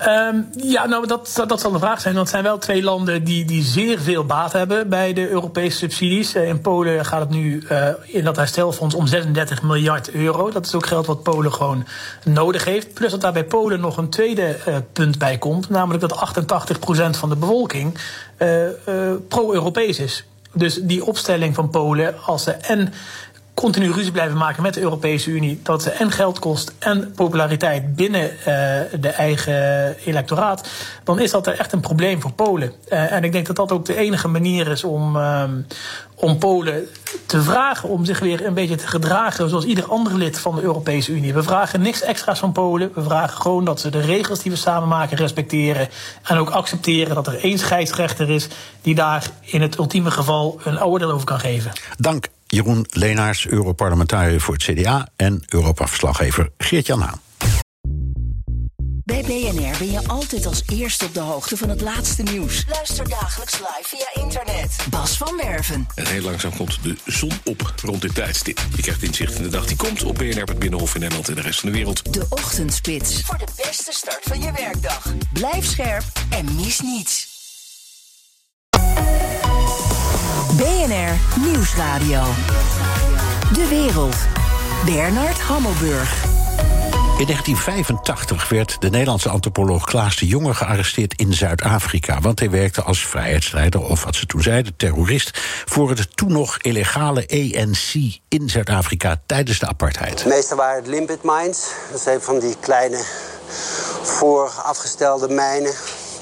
[0.01, 2.15] Um, ja, nou, dat, dat zal de vraag zijn.
[2.15, 5.77] Want het zijn wel twee landen die, die zeer veel baat hebben bij de Europese
[5.77, 6.35] subsidies.
[6.35, 10.51] Uh, in Polen gaat het nu uh, in dat herstelfonds om 36 miljard euro.
[10.51, 11.87] Dat is ook geld wat Polen gewoon
[12.25, 12.95] nodig heeft.
[12.95, 15.69] Plus dat daar bij Polen nog een tweede uh, punt bij komt.
[15.69, 16.43] Namelijk dat
[17.15, 17.99] 88% van de bevolking
[19.29, 20.25] pro-Europees is.
[20.53, 22.93] Dus die opstelling van Polen, als ze en
[23.55, 25.61] continu ruzie blijven maken met de Europese Unie.
[25.63, 28.47] Dat ze en geld kost en populariteit binnen uh,
[29.01, 30.69] de eigen electoraat.
[31.05, 32.73] Dan is dat echt een probleem voor Polen.
[32.89, 35.45] Uh, en ik denk dat dat ook de enige manier is om, uh,
[36.15, 36.87] om Polen
[37.27, 40.63] te vragen om zich weer een beetje te gedragen zoals ieder ander lid van de
[40.63, 41.35] Europese Unie.
[41.35, 42.91] We vragen niks extra's van Polen.
[42.95, 45.89] We vragen gewoon dat ze de regels die we samen maken respecteren.
[46.23, 48.49] En ook accepteren dat er één scheidsrechter is
[48.83, 51.73] die daar in het ultieme geval een oordeel over kan geven.
[51.97, 52.29] Dank.
[52.55, 55.09] Jeroen Leenaars, Europarlementariër voor het CDA...
[55.17, 57.21] en Europa-verslaggever Geert-Jan Haan.
[59.05, 62.65] Bij BNR ben je altijd als eerste op de hoogte van het laatste nieuws.
[62.69, 64.77] Luister dagelijks live via internet.
[64.91, 65.87] Bas van Werven.
[65.95, 68.61] En heel langzaam komt de zon op rond dit tijdstip.
[68.77, 71.35] Je krijgt inzicht in de dag die komt op BNR, het Binnenhof in Nederland en
[71.35, 72.13] de rest van de wereld.
[72.13, 73.21] De Ochtendspits.
[73.21, 75.15] Voor de beste start van je werkdag.
[75.33, 77.32] Blijf scherp en mis niets.
[80.57, 82.23] BNR Nieuwsradio.
[83.53, 84.15] De wereld.
[84.85, 86.25] Bernard Hammelburg.
[87.19, 92.21] In 1985 werd de Nederlandse antropoloog Klaas de Jonge gearresteerd in Zuid-Afrika.
[92.21, 95.39] Want hij werkte als vrijheidsstrijder, of wat ze toen zeiden, terrorist.
[95.65, 100.23] voor het toen nog illegale ANC in Zuid-Afrika tijdens de apartheid.
[100.23, 101.67] De meeste waren het limpet mines.
[101.91, 103.05] Dat zijn van die kleine
[104.03, 105.73] voorafgestelde mijnen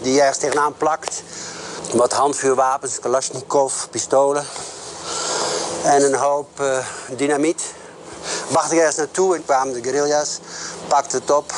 [0.02, 1.22] die je ergens tegenaan plakt.
[1.92, 4.44] Wat handvuurwapens, Kalashnikov, pistolen.
[5.84, 6.78] En een hoop uh,
[7.16, 7.74] dynamiet.
[8.50, 10.38] Wacht ik ergens naartoe en kwamen de guerrillas,
[10.88, 11.54] pakten het op,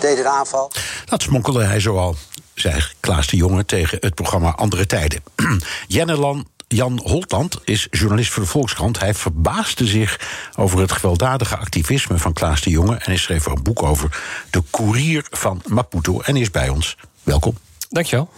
[0.00, 0.70] deden een aanval.
[1.04, 2.14] Dat smokkelde hij zoal,
[2.54, 5.22] zei Klaas de Jonge tegen het programma Andere Tijden.
[5.86, 8.98] Jennelan Jan Holtland is journalist voor de Volkskrant.
[8.98, 10.20] Hij verbaasde zich
[10.56, 12.94] over het gewelddadige activisme van Klaas de Jonge...
[12.94, 16.20] en hij schreef er een boek over, De Koerier van Maputo.
[16.20, 16.96] En is bij ons.
[17.22, 17.56] Welkom.
[17.88, 18.28] Dankjewel.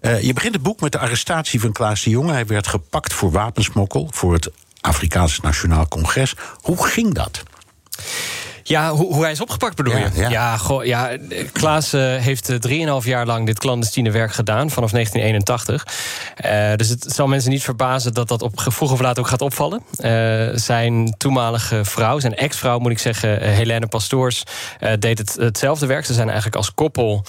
[0.00, 2.32] Uh, je begint het boek met de arrestatie van Klaas de Jonge.
[2.32, 6.34] Hij werd gepakt voor wapensmokkel voor het Afrikaans Nationaal Congres.
[6.60, 7.42] Hoe ging dat?
[8.70, 10.20] Ja, hoe, hoe, hij is opgepakt bedoel ja, je?
[10.20, 11.10] Ja, ja, goh, ja
[11.52, 15.86] Klaas uh, heeft 3,5 jaar lang dit clandestine werk gedaan, vanaf 1981.
[16.44, 19.40] Uh, dus het zal mensen niet verbazen dat dat op vroeg of laat ook gaat
[19.40, 19.82] opvallen.
[19.98, 24.42] Uh, zijn toenmalige vrouw, zijn ex-vrouw moet ik zeggen, Helene Pastoors,
[24.98, 26.04] deed het, hetzelfde werk.
[26.04, 27.24] Ze zijn eigenlijk als koppel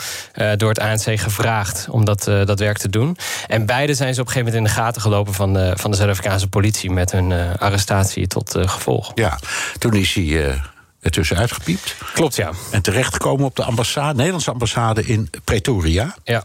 [0.58, 3.18] door het ANC gevraagd om dat, dat werk te doen.
[3.48, 5.92] En beide zijn ze op een gegeven moment in de gaten gelopen van de, van
[5.92, 9.12] de Zuid-Afrikaanse politie met hun arrestatie tot gevolg.
[9.16, 9.40] Ja,
[9.80, 10.60] toen is hij
[11.02, 11.96] ertussen uitgepiept.
[12.14, 12.52] Klopt, ja.
[12.72, 16.16] En terechtgekomen op de ambassade, Nederlandse ambassade in Pretoria.
[16.24, 16.44] Ja.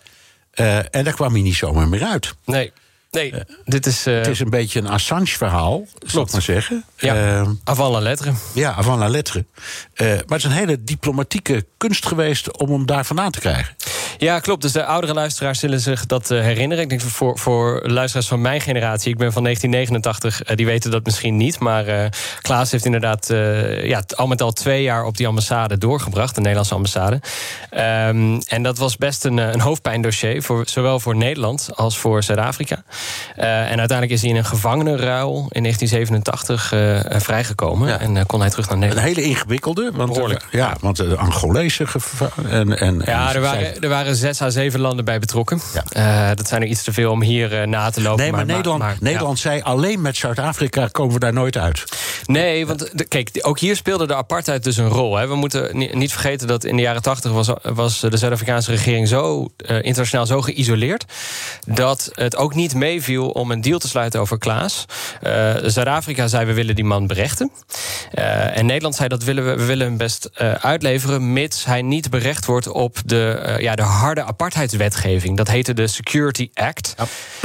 [0.55, 2.35] Uh, en daar kwam hij niet zomaar meer uit.
[2.45, 2.73] Nee.
[3.11, 4.07] Nee, uh, dit is...
[4.07, 4.17] Uh...
[4.17, 6.85] Het is een beetje een Assange-verhaal, zal ik maar zeggen.
[6.97, 8.33] Ja, uh, avant la lettre.
[8.53, 9.45] Ja, avant la lettre.
[9.97, 13.77] maar het is een hele diplomatieke kunst geweest om hem daar vandaan te krijgen.
[14.19, 14.63] Ja, klopt.
[14.63, 16.85] Dus de oudere luisteraars zullen zich dat herinneren.
[16.85, 21.05] Ik denk voor, voor luisteraars van mijn generatie, ik ben van 1989, die weten dat
[21.05, 21.59] misschien niet.
[21.59, 23.27] Maar Klaas heeft inderdaad
[23.83, 27.21] ja, al met al twee jaar op die ambassade doorgebracht, de Nederlandse ambassade.
[27.71, 32.83] Um, en dat was best een, een hoofdpijndossier, voor, zowel voor Nederland als voor Zuid-Afrika.
[33.39, 37.89] Uh, en uiteindelijk is hij in een gevangenenruil in 1987 uh, vrijgekomen.
[37.89, 37.99] Ja.
[37.99, 39.07] En uh, kon hij terug naar Nederland.
[39.07, 39.91] Een hele ingewikkelde.
[39.95, 40.47] Want, Behoorlijk.
[40.51, 41.87] ja, want de Angolese
[42.49, 45.61] en, en, Ja, er waren, er waren waren zes à zeven landen bij betrokken.
[45.97, 48.21] Uh, dat zijn er iets te veel om hier uh, na te lopen.
[48.21, 49.51] Nee, maar, maar Nederland, maar, Nederland ja.
[49.51, 51.85] zei alleen met Zuid-Afrika komen we daar nooit uit.
[52.27, 55.17] Nee, want de, kijk, ook hier speelde de apartheid dus een rol.
[55.17, 55.27] Hè.
[55.27, 59.49] We moeten niet vergeten dat in de jaren tachtig was, was de Zuid-Afrikaanse regering zo
[59.57, 61.05] uh, internationaal zo geïsoleerd
[61.67, 64.85] dat het ook niet meeviel om een deal te sluiten over Klaas.
[65.63, 67.51] Zuid-Afrika zei we willen die man berechten.
[68.11, 72.45] en Nederland zei dat willen we, we willen hem best uitleveren, mits hij niet berecht
[72.47, 75.37] wordt op de, ja, de harde apartheidswetgeving.
[75.37, 76.95] Dat heette de Security Act.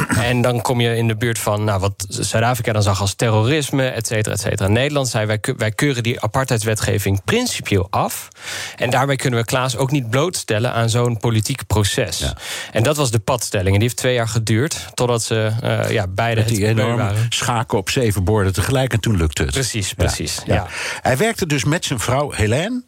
[0.07, 3.87] En dan kom je in de buurt van nou, wat Zuid-Afrika dan zag als terrorisme,
[3.87, 4.69] et cetera, et cetera.
[4.69, 8.27] Nederland zei wij, wij keuren die apartheidswetgeving principieel af.
[8.75, 12.19] En daarmee kunnen we Klaas ook niet blootstellen aan zo'n politiek proces.
[12.19, 12.37] Ja.
[12.71, 13.67] En dat was de padstelling.
[13.67, 17.25] En die heeft twee jaar geduurd totdat ze uh, ja, beide die het enorme waren.
[17.29, 19.51] schaken op zeven borden tegelijk en toen lukte het.
[19.51, 20.39] Precies, precies.
[20.45, 20.53] Ja.
[20.53, 20.67] ja.
[21.01, 22.83] Hij werkte dus met zijn vrouw Helene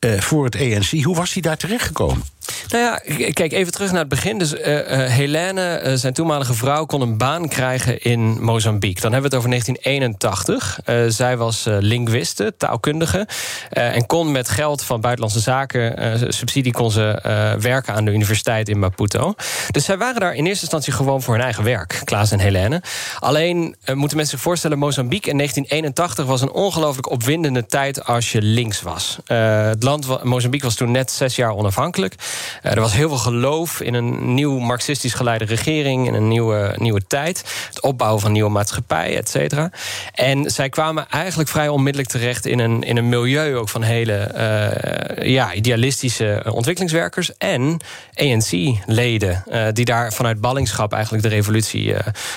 [0.00, 1.04] uh, voor het ENC.
[1.04, 2.24] Hoe was hij daar terechtgekomen?
[2.68, 3.00] Nou ja,
[3.32, 4.38] kijk even terug naar het begin.
[4.38, 4.60] Dus uh,
[5.06, 9.00] Helene, uh, zijn toenmalige vrouw, kon een baan krijgen in Mozambique.
[9.00, 11.12] Dan hebben we het over 1981.
[11.12, 13.28] zij was linguiste, taalkundige.
[13.70, 17.18] en kon met geld van Buitenlandse Zaken, subsidie, kon ze
[17.60, 19.34] werken aan de universiteit in Maputo.
[19.70, 22.82] Dus zij waren daar in eerste instantie gewoon voor hun eigen werk, Klaas en Helene.
[23.18, 28.42] Alleen moeten mensen zich voorstellen, Mozambique in 1981 was een ongelooflijk opwindende tijd als je
[28.42, 29.18] links was.
[29.24, 32.14] het land, Mozambique was toen net zes jaar onafhankelijk.
[32.62, 36.06] Uh, er was heel veel geloof in een nieuw marxistisch geleide regering...
[36.06, 37.44] in een nieuwe, nieuwe tijd.
[37.68, 39.70] Het opbouwen van nieuwe maatschappij, et cetera.
[40.12, 42.46] En zij kwamen eigenlijk vrij onmiddellijk terecht...
[42.46, 47.36] in een, in een milieu ook van hele uh, ja, idealistische ontwikkelingswerkers...
[47.36, 47.80] en
[48.14, 50.92] ANC-leden uh, die daar vanuit ballingschap...
[50.92, 51.94] eigenlijk de revolutie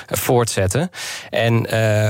[0.08, 0.92] voortzetten.
[1.30, 1.56] En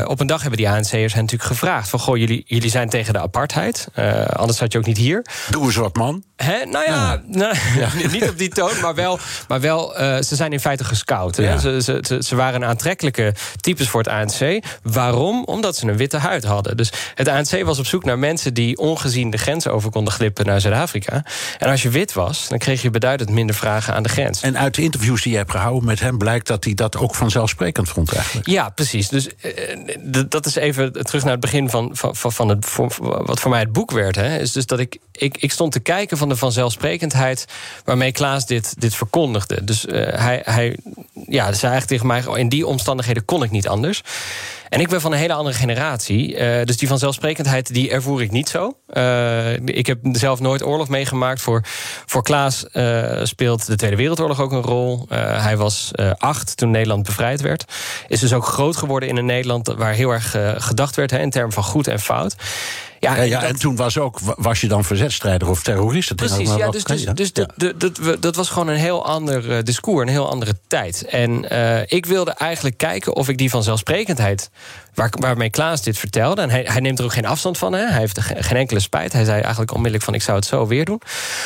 [0.07, 1.89] op een dag hebben die ANC'ers hen natuurlijk gevraagd...
[1.89, 3.87] van, goh, jullie, jullie zijn tegen de apartheid.
[4.33, 5.25] anders zat je ook niet hier.
[5.49, 6.23] Doe eens wat, man.
[6.35, 6.65] Hè?
[6.65, 7.55] Nou ja, nou,
[7.99, 8.09] ja.
[8.11, 11.35] niet op die toon, maar wel, maar wel uh, ze zijn in feite gescout.
[11.35, 11.57] Ja.
[11.57, 14.63] Ze, ze, ze, waren aantrekkelijke types voor het ANC.
[14.83, 15.43] Waarom?
[15.43, 16.77] Omdat ze een witte huid hadden.
[16.77, 20.45] Dus het ANC was op zoek naar mensen die ongezien de grens over konden glippen
[20.45, 21.23] naar Zuid-Afrika.
[21.57, 24.41] En als je wit was, dan kreeg je beduidend minder vragen aan de grens.
[24.41, 27.15] En uit de interviews die je hebt gehouden met hem blijkt dat hij dat ook
[27.15, 28.47] vanzelfsprekend vond eigenlijk.
[28.47, 29.09] Ja, precies.
[29.09, 32.91] Dus uh, dat is even terug naar het begin van, van, van het, voor,
[33.25, 34.15] wat voor mij het boek werd.
[34.15, 37.45] Hè, is dus dat ik, ik, ik stond te kijken van de vanzelfsprekendheid
[37.85, 39.63] waarmee Klaas dit, dit verkondigde.
[39.63, 40.77] Dus uh, hij, hij
[41.13, 44.01] ja, zei eigenlijk tegen mij: in die omstandigheden kon ik niet anders.
[44.69, 46.37] En ik ben van een hele andere generatie.
[46.37, 48.77] Uh, dus die vanzelfsprekendheid, die ervoer ik niet zo.
[48.93, 51.41] Uh, ik heb zelf nooit oorlog meegemaakt.
[51.41, 51.61] Voor,
[52.05, 52.65] voor Klaas
[53.23, 55.05] speelt de Tweede Wereldoorlog ook een rol.
[55.09, 57.65] hij was acht toen Nederland bevrijd werd.
[58.07, 59.67] Is dus ook groot geworden in een Nederland...
[59.67, 62.35] waar heel erg gedacht werd hè, in termen van goed en fout.
[62.99, 63.49] Ja, ja, ja dat...
[63.49, 66.15] en toen was, ook, was je dan verzetstrijder of terrorist?
[66.15, 67.49] Precies, ja, dus, dus, dus ja.
[67.55, 71.05] Dat, dat, dat was gewoon een heel ander uh, discours, een heel andere tijd.
[71.05, 74.49] En uh, ik wilde eigenlijk kijken of ik die vanzelfsprekendheid...
[74.97, 77.73] Waar, waarmee Klaas dit vertelde, en hij, hij neemt er ook geen afstand van...
[77.73, 77.85] Hè?
[77.85, 80.13] hij heeft geen enkele spijt, hij zei eigenlijk onmiddellijk van...
[80.13, 81.01] ik zou het zo weer doen.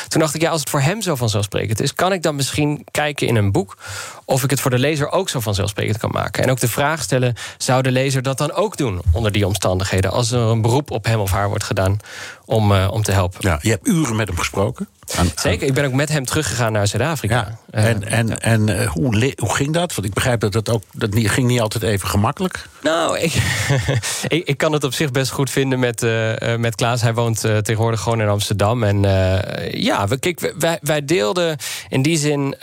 [0.08, 1.94] Toen dacht ik, ja, als het voor hem zo vanzelfsprekend is...
[1.94, 3.76] kan ik dan misschien kijken in een boek...
[4.24, 6.42] of ik het voor de lezer ook zo vanzelfsprekend kan maken.
[6.42, 9.02] En ook de vraag stellen, zou de lezer dat dan ook doen...
[9.12, 11.98] onder die omstandigheden, als er een beroep op hem of haar wordt gedaan
[12.44, 13.38] om, uh, om te helpen.
[13.40, 14.88] Ja, je hebt uren met hem gesproken.
[15.16, 17.58] Aan, Zeker, ik ben ook met hem teruggegaan naar Zuid-Afrika.
[17.70, 17.78] Ja.
[17.78, 19.94] En, en, uh, en uh, hoe, hoe ging dat?
[19.94, 22.66] Want ik begrijp dat dat ook dat niet, ging niet altijd even gemakkelijk.
[22.82, 23.32] Nou, ik,
[24.28, 27.02] ik, ik, kan het op zich best goed vinden met, uh, met Klaas.
[27.02, 28.82] Hij woont tegenwoordig gewoon in Amsterdam.
[28.82, 29.02] En
[29.70, 31.56] ja, we, kijk, wij, wij deelden
[31.88, 32.56] in die zin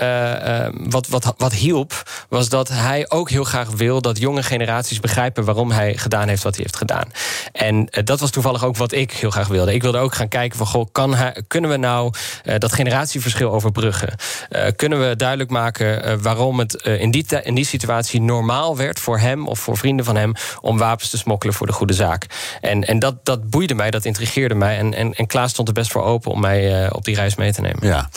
[0.74, 2.10] wat, wat, wat hielp...
[2.30, 5.46] was dat hij ook heel graag wil dat jonge generaties begrijpen...
[5.46, 7.12] waarom hij gedaan heeft wat hij heeft gedaan.
[7.52, 9.69] En dat was toevallig ook wat ik heel graag wilde.
[9.74, 11.16] Ik wilde ook gaan kijken van, goh, kan
[11.48, 14.16] kunnen we nou uh, dat generatieverschil overbruggen?
[14.50, 19.00] Uh, kunnen we duidelijk maken uh, waarom het in, die in die situatie normaal werd
[19.00, 22.26] voor hem of voor vrienden van hem om wapens te smokkelen voor de goede zaak?
[22.62, 24.78] En, en dat, dat boeide mij, dat intrigeerde mij.
[24.78, 27.54] En, en, en Klaas stond er best voor open om mij op die reis mee
[27.54, 27.88] te nemen.
[27.88, 28.10] Ja,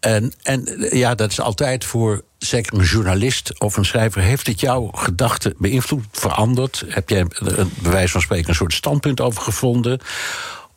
[0.00, 4.60] en, en ja, dat is altijd voor zeker een journalist of een schrijver, heeft het
[4.60, 6.84] jouw gedachten beïnvloed, veranderd?
[6.88, 7.26] Heb jij
[7.80, 10.00] bij wijze van spreken een soort standpunt over gevonden?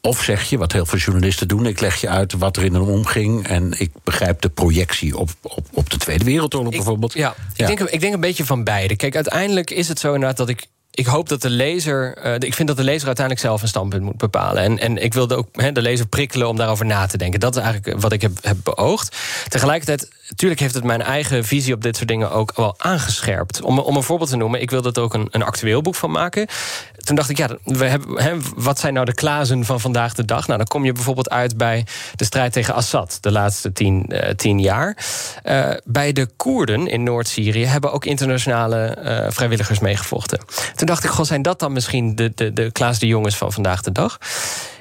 [0.07, 2.73] Of zeg je, wat heel veel journalisten doen, ik leg je uit wat er in
[2.73, 7.13] hem omging en ik begrijp de projectie op, op, op de Tweede Wereldoorlog ik, bijvoorbeeld.
[7.13, 7.67] Ja, ja.
[7.67, 8.95] Ik, denk, ik denk een beetje van beide.
[8.95, 12.25] Kijk, uiteindelijk is het zo inderdaad dat ik ik hoop dat de lezer.
[12.25, 14.63] Uh, ik vind dat de lezer uiteindelijk zelf een standpunt moet bepalen.
[14.63, 17.39] En, en ik wilde ook he, de lezer prikkelen om daarover na te denken.
[17.39, 19.17] Dat is eigenlijk wat ik heb, heb beoogd.
[19.47, 23.61] Tegelijkertijd natuurlijk heeft het mijn eigen visie op dit soort dingen ook wel aangescherpt.
[23.61, 26.11] Om, om een voorbeeld te noemen, ik wilde er ook een, een actueel boek van
[26.11, 26.47] maken.
[26.97, 30.45] Toen dacht ik, ja, we hebben, wat zijn nou de klazen van vandaag de dag?
[30.45, 31.85] Nou, dan kom je bijvoorbeeld uit bij
[32.15, 34.97] de strijd tegen Assad de laatste tien, eh, tien jaar.
[35.43, 40.39] Eh, bij de Koerden in Noord-Syrië hebben ook internationale eh, vrijwilligers meegevochten.
[40.75, 43.51] Toen dacht ik, goh, zijn dat dan misschien de, de, de Klaas de jongens van
[43.51, 44.17] vandaag de dag?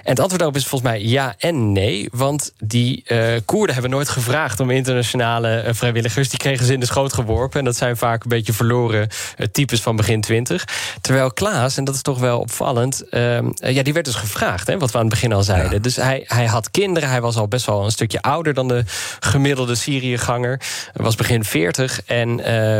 [0.06, 2.08] En het antwoord daarop is volgens mij ja en nee.
[2.12, 6.28] Want die uh, Koerden hebben nooit gevraagd om internationale uh, vrijwilligers.
[6.28, 7.58] Die kregen ze in de schoot geworpen.
[7.58, 10.64] En dat zijn vaak een beetje verloren uh, types van begin twintig.
[11.00, 13.08] Terwijl Klaas, en dat is toch wel opvallend...
[13.08, 15.72] ehm, ja, die werd dus gevraagd, hè, wat we aan het begin al zeiden.
[15.72, 15.78] Ja.
[15.78, 17.08] Dus hij, hij had kinderen.
[17.08, 18.84] Hij was al best wel een stukje ouder dan de
[19.20, 20.60] gemiddelde Syriëganger.
[20.92, 22.36] Was begin 40 en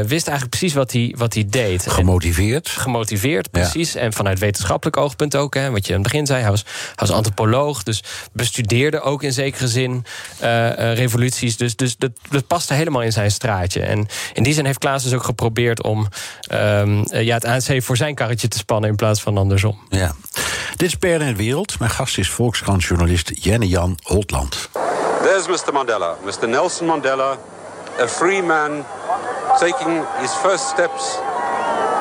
[0.06, 1.90] wist eigenlijk precies wat hij, wat hij deed.
[1.90, 2.66] Gemotiveerd.
[2.66, 3.92] En, gemotiveerd, precies.
[3.92, 4.00] Ja.
[4.00, 5.54] En vanuit wetenschappelijk oogpunt ook.
[5.54, 8.02] Hè, wat je aan het begin zei, hij was, hij was antropoloog, dus
[8.32, 10.04] bestudeerde ook in zekere zin
[10.42, 11.56] uh, uh, revoluties.
[11.56, 13.80] Dus, dus dat, dat paste helemaal in zijn straatje.
[13.80, 16.08] En in die zin heeft Klaas dus ook geprobeerd om
[16.52, 19.78] um, uh, ja, het ANC voor zijn karretje te spannen in plaats van andersom.
[19.88, 20.14] Ja.
[20.76, 21.78] Dit is BNN Wereld.
[21.78, 24.68] Mijn gast is Volkskrant-journalist Jenne-Jan Holtland.
[25.22, 25.72] There's Mr.
[25.72, 26.48] Mandela, Mr.
[26.48, 27.38] Nelson Mandela,
[28.00, 28.84] a free man
[29.58, 31.18] taking his first steps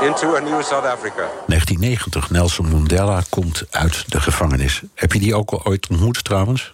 [0.01, 1.29] into a new South Africa.
[1.47, 4.81] 1990, Nelson Mandela komt uit de gevangenis.
[4.93, 6.73] Heb je die ook al ooit ontmoet trouwens?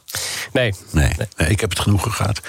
[0.54, 0.74] Nee.
[0.92, 2.42] Nee, nee ik heb het genoegen gehad.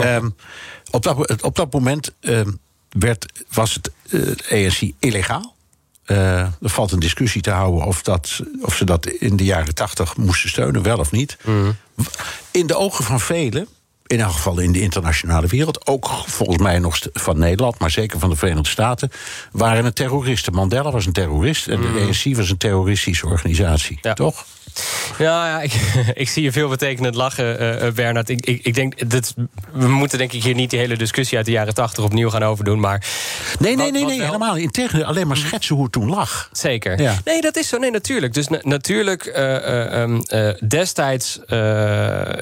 [0.00, 0.36] um,
[0.90, 5.54] op, dat, op dat moment um, werd, was het uh, ANC illegaal.
[6.06, 9.74] Uh, er valt een discussie te houden of, dat, of ze dat in de jaren
[9.74, 11.36] tachtig moesten steunen, wel of niet.
[11.44, 11.76] Mm.
[12.50, 13.68] In de ogen van velen
[14.10, 18.18] in elk geval in de internationale wereld, ook volgens mij nog van Nederland, maar zeker
[18.18, 19.10] van de Verenigde Staten,
[19.52, 20.52] waren het terroristen.
[20.52, 24.12] Mandela was een terrorist en de ANC was een terroristische organisatie, ja.
[24.12, 24.46] toch?
[25.18, 25.72] Ja, ja ik,
[26.14, 28.28] ik, zie je veel betekenend lachen, uh, Bernard.
[28.28, 29.34] Ik, ik, ik denk, dit,
[29.72, 32.42] we moeten denk ik hier niet die hele discussie uit de jaren tachtig opnieuw gaan
[32.42, 32.80] overdoen.
[32.80, 33.04] Maar
[33.58, 34.26] nee, nee, nee, nee wel...
[34.26, 34.56] helemaal.
[34.56, 36.48] Integendeel, alleen maar schetsen hoe het toen lag.
[36.52, 37.00] Zeker.
[37.00, 37.14] Ja.
[37.24, 37.78] Nee, dat is zo.
[37.78, 38.34] Nee, natuurlijk.
[38.34, 40.22] Dus na, natuurlijk, uh, um,
[40.68, 41.40] destijds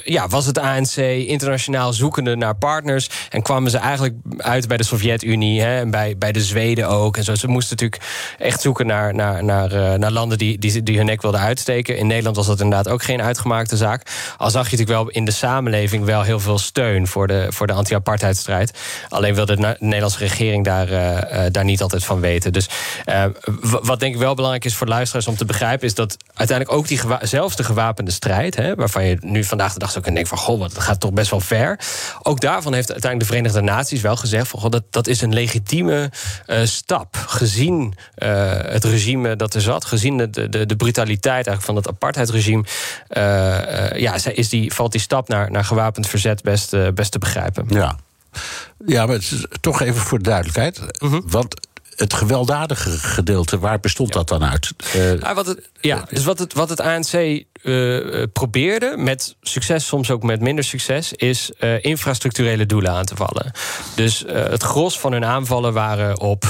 [0.05, 3.11] ja, was het ANC internationaal zoekende naar partners.
[3.31, 7.17] En kwamen ze eigenlijk uit bij de Sovjet-Unie en bij, bij de Zweden ook.
[7.17, 7.35] En zo.
[7.35, 8.03] Ze moesten natuurlijk
[8.39, 11.97] echt zoeken naar, naar, naar, naar landen die, die, die hun nek wilden uitsteken.
[11.97, 14.03] In Nederland was dat inderdaad ook geen uitgemaakte zaak.
[14.37, 17.67] Al zag je natuurlijk wel in de samenleving wel heel veel steun voor de, voor
[17.67, 18.79] de anti-apartheidstrijd.
[19.09, 22.53] Alleen wilde de Nederlandse regering daar, uh, daar niet altijd van weten.
[22.53, 22.69] Dus
[23.07, 23.25] uh,
[23.83, 26.89] wat denk ik wel belangrijk is voor luisteraars om te begrijpen, is dat uiteindelijk ook
[26.89, 30.37] die zelfs de gewapende strijd, hè, waarvan je nu vandaag de dag zo kan denken
[30.37, 31.81] van goh, dat gaat toch best wel ver.
[32.23, 35.35] Ook daarvan heeft uiteindelijk de Verenigde Naties wel gezegd van goh, dat, dat is een
[35.35, 36.11] legitieme
[36.65, 37.17] stap.
[37.27, 42.65] Gezien het regime dat er zat, gezien de, de, de brutaliteit eigenlijk van het apartheidsregime,
[43.11, 47.13] uh, uh, ja, is die, valt die stap naar, naar gewapend verzet best, uh, best
[47.13, 47.67] te begrijpen.
[47.69, 47.99] Ja.
[48.87, 50.81] ja, maar is toch even voor de duidelijkheid.
[50.99, 51.23] Mm -hmm.
[51.27, 51.67] Want
[51.97, 54.15] het gewelddadige gedeelte, waar bestond ja.
[54.15, 54.73] dat dan uit?
[54.97, 59.87] Uh, ja, wat het, ja, dus wat het, wat het ANC uh, probeerde, met succes,
[59.87, 63.53] soms ook met minder succes, is uh, infrastructurele doelen aan te vallen.
[63.95, 66.45] Dus het gros van hun aanvallen waren op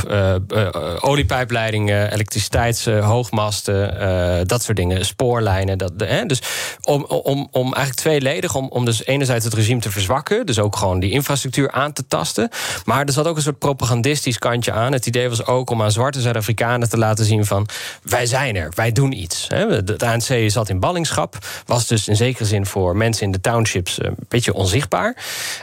[1.00, 5.78] oliepijpleidingen, elektriciteitshoogmasten, dat soort dingen, spoorlijnen.
[5.78, 6.42] Dat, dus
[6.82, 10.76] om, om, om eigenlijk tweeledig, om, om dus enerzijds het regime te verzwakken, dus ook
[10.76, 12.48] gewoon die infrastructuur aan te tasten.
[12.84, 14.92] Maar er zat ook een soort propagandistisch kantje aan.
[14.92, 17.68] Het idee was ook om aan zwarte Zuid-Afrikanen te laten zien van
[18.02, 19.46] wij zijn er, wij doen iets.
[19.48, 24.02] Het ANC zat in ballingschap, was dus in zekere zin voor mensen in de townships
[24.02, 25.16] een beetje onzichtbaar.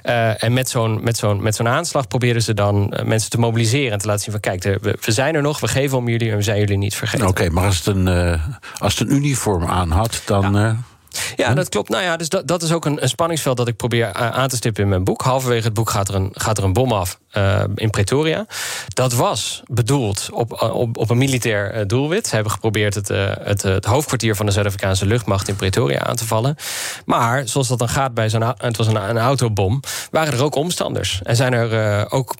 [0.04, 3.92] Uh, en met zo'n met zo'n met zo'n aanslag probeerden ze dan mensen te mobiliseren
[3.92, 6.32] en te laten zien van kijk, we, we zijn er nog, we geven om jullie
[6.32, 7.28] en we zijn jullie niet vergeten.
[7.28, 10.54] Oké, okay, maar als het een uh, als het een uniform aan had, dan.
[10.54, 10.78] Ja.
[11.36, 11.90] Ja, dat klopt.
[11.90, 14.56] Nou ja, dus dat, dat is ook een, een spanningsveld dat ik probeer aan te
[14.56, 15.22] stippen in mijn boek.
[15.22, 18.46] Halverwege het boek gaat er een, gaat er een bom af uh, in Pretoria.
[18.94, 22.28] Dat was bedoeld op, op, op een militair uh, doelwit.
[22.28, 26.16] Ze hebben geprobeerd het, uh, het, het, hoofdkwartier van de Zuid-Afrikaanse luchtmacht in Pretoria aan
[26.16, 26.56] te vallen.
[27.06, 29.80] Maar zoals dat dan gaat bij zo'n het was een, een autobom,
[30.12, 31.20] waren er ook omstanders.
[31.24, 32.36] En zijn er ook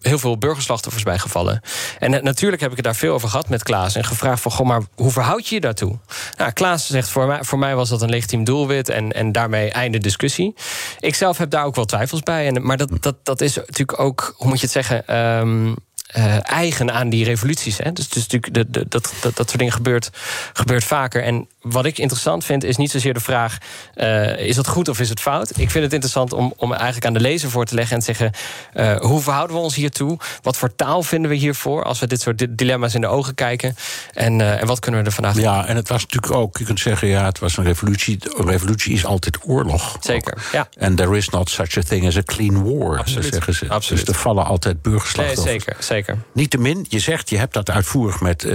[0.00, 1.60] heel veel burgerslachtoffers bijgevallen.
[1.98, 3.94] En uh, natuurlijk heb ik het daar veel over gehad met Klaas.
[3.94, 5.98] En gevraagd van, goh, maar hoe verhoud je je daartoe?
[6.36, 8.88] Nou, Klaas zegt, voor mij, voor mij was dat een legitiem doelwit...
[8.88, 10.54] En, en daarmee einde discussie.
[11.00, 12.46] Ik zelf heb daar ook wel twijfels bij.
[12.46, 15.16] En, maar dat, dat, dat is natuurlijk ook, hoe moet je het zeggen...
[15.16, 15.76] Um,
[16.16, 17.78] uh, eigen aan die revoluties.
[17.78, 17.92] Hè.
[17.92, 20.10] Dus, dus natuurlijk dat, dat, dat soort dingen gebeurt,
[20.52, 21.22] gebeurt vaker.
[21.22, 23.58] En wat ik interessant vind, is niet zozeer de vraag:
[23.96, 25.50] uh, is het goed of is het fout?
[25.50, 28.14] Ik vind het interessant om, om eigenlijk aan de lezer voor te leggen en te
[28.14, 28.32] zeggen:
[28.74, 30.18] uh, hoe verhouden we ons hiertoe?
[30.42, 33.76] Wat voor taal vinden we hiervoor als we dit soort dilemma's in de ogen kijken?
[34.14, 36.64] En, uh, en wat kunnen we er vandaag Ja, en het was natuurlijk ook, je
[36.64, 38.18] kunt zeggen, ja, het was een revolutie.
[38.36, 39.96] Een revolutie is altijd oorlog.
[40.00, 40.48] Zeker.
[40.52, 40.68] Ja.
[40.78, 43.32] En there is not such a thing as a clean war, Absoluut.
[43.32, 43.68] zeggen ze.
[43.68, 44.06] Absoluut.
[44.06, 45.46] Dus er vallen altijd burgerslachtoffers.
[45.46, 46.18] Nee, zeker, zeker.
[46.32, 48.46] Niettemin, je zegt, je hebt dat uitvoerig met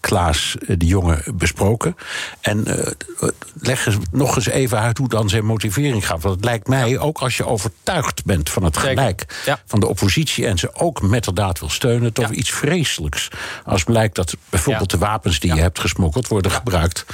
[0.00, 1.96] Klaas de Jonge besproken.
[2.40, 6.22] En uh, leg eens, nog eens even uit hoe dan zijn motivering gaat.
[6.22, 6.98] Want het lijkt mij, ja.
[6.98, 9.60] ook als je overtuigd bent van het gelijk ja.
[9.66, 10.46] van de oppositie...
[10.46, 12.34] en ze ook met de daad wil steunen, toch ja.
[12.34, 13.28] iets vreselijks.
[13.64, 16.28] Als blijkt dat bijvoorbeeld de wapens die je hebt gesmokkeld...
[16.28, 17.04] worden gebruikt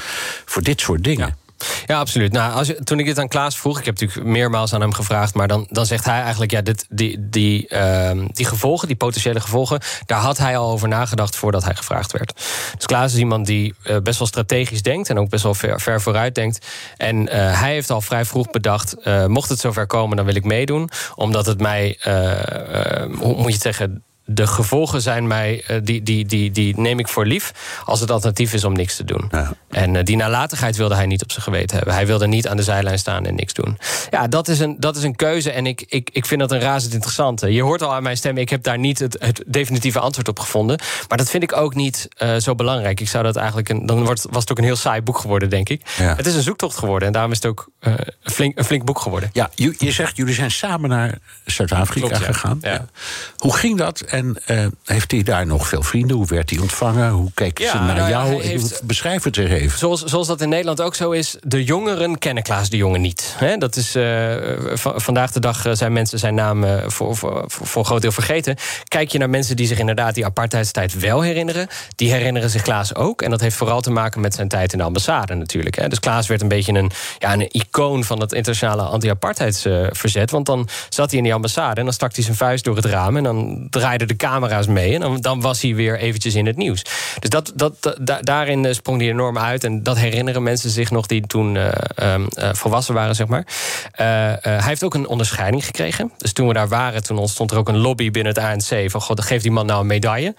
[0.44, 1.36] voor dit soort dingen.
[1.86, 2.32] Ja, absoluut.
[2.32, 5.34] Nou, als toen ik dit aan Klaas vroeg, ik heb natuurlijk meermaals aan hem gevraagd,
[5.34, 9.40] maar dan, dan zegt hij eigenlijk: ja, dit, die, die, uh, die gevolgen, die potentiële
[9.40, 12.32] gevolgen, daar had hij al over nagedacht voordat hij gevraagd werd.
[12.76, 15.80] Dus Klaas is iemand die uh, best wel strategisch denkt en ook best wel ver,
[15.80, 16.66] ver vooruit denkt.
[16.96, 17.30] En uh,
[17.60, 18.96] hij heeft al vrij vroeg bedacht:
[19.26, 21.98] mocht het zover komen, dan wil ik meedoen, omdat het mij,
[23.18, 26.98] hoe moet je het zeggen, de gevolgen zijn mij, uh, die, die, die, die neem
[26.98, 27.52] ik voor lief
[27.84, 29.28] als het alternatief is om niks te doen.
[29.30, 29.52] Ja.
[29.70, 31.94] En uh, die nalatigheid wilde hij niet op zijn geweten hebben.
[31.94, 33.78] Hij wilde niet aan de zijlijn staan en niks doen.
[34.10, 36.60] Ja, dat is een, dat is een keuze en ik, ik, ik vind dat een
[36.60, 37.52] razend interessante.
[37.52, 40.38] Je hoort al aan mijn stem, ik heb daar niet het, het definitieve antwoord op
[40.38, 40.78] gevonden.
[41.08, 43.00] Maar dat vind ik ook niet uh, zo belangrijk.
[43.00, 45.50] Ik zou dat eigenlijk een, dan wordt, was het ook een heel saai boek geworden,
[45.50, 45.82] denk ik.
[45.98, 46.14] Ja.
[46.16, 49.00] Het is een zoektocht geworden en daarom is het ook een, flink, een flink boek
[49.00, 49.30] geworden.
[49.32, 52.16] Ja, je, je zegt, jullie zijn samen naar Zuid-Afrika ja.
[52.16, 52.58] gegaan.
[52.60, 52.86] Ja.
[53.36, 54.00] Hoe ging dat?
[54.18, 56.16] En uh, heeft hij daar nog veel vrienden?
[56.16, 57.10] Hoe werd hij ontvangen?
[57.10, 58.42] Hoe keken Ja, ze naar nou jou?
[58.42, 59.78] heeft- Beschrijf het er even.
[59.78, 63.36] Zoals, zoals dat in Nederland ook zo is, de jongeren kennen Klaas de Jonge niet.
[63.58, 64.02] Dat is, eh,
[64.72, 68.02] va- vandaag de dag eh, zijn mensen zijn naam eh, voor, voor, voor een groot
[68.02, 68.56] deel vergeten.
[68.88, 72.94] Kijk je naar mensen die zich inderdaad die apartheidstijd wel herinneren, die herinneren zich Klaas
[72.94, 73.22] ook.
[73.22, 75.90] En dat heeft vooral te maken met zijn tijd in de ambassade natuurlijk.
[75.90, 80.30] Dus Klaas werd een beetje een, ja, een icoon van het internationale anti-apartheidsverzet.
[80.30, 82.84] Want dan zat hij in die ambassade en dan stak hij zijn vuist door het
[82.84, 84.94] raam en dan draaiden de camera's mee.
[84.94, 86.82] En dan, dan was hij weer eventjes in het nieuws.
[87.18, 89.64] Dus dat, dat, dat- da- daarin eh, sprong hij enorm uit.
[89.64, 93.46] En dat herinneren mensen zich nog die toen eh, ehm, eh, volwassen waren, zeg maar.
[93.92, 96.12] Hij heeft ook een onderscheiding gekregen.
[96.18, 98.90] Dus toen we daar waren, toen ontstond er ook een lobby binnen het ANC.
[98.90, 100.34] Van, god, geef die man nou een medaille.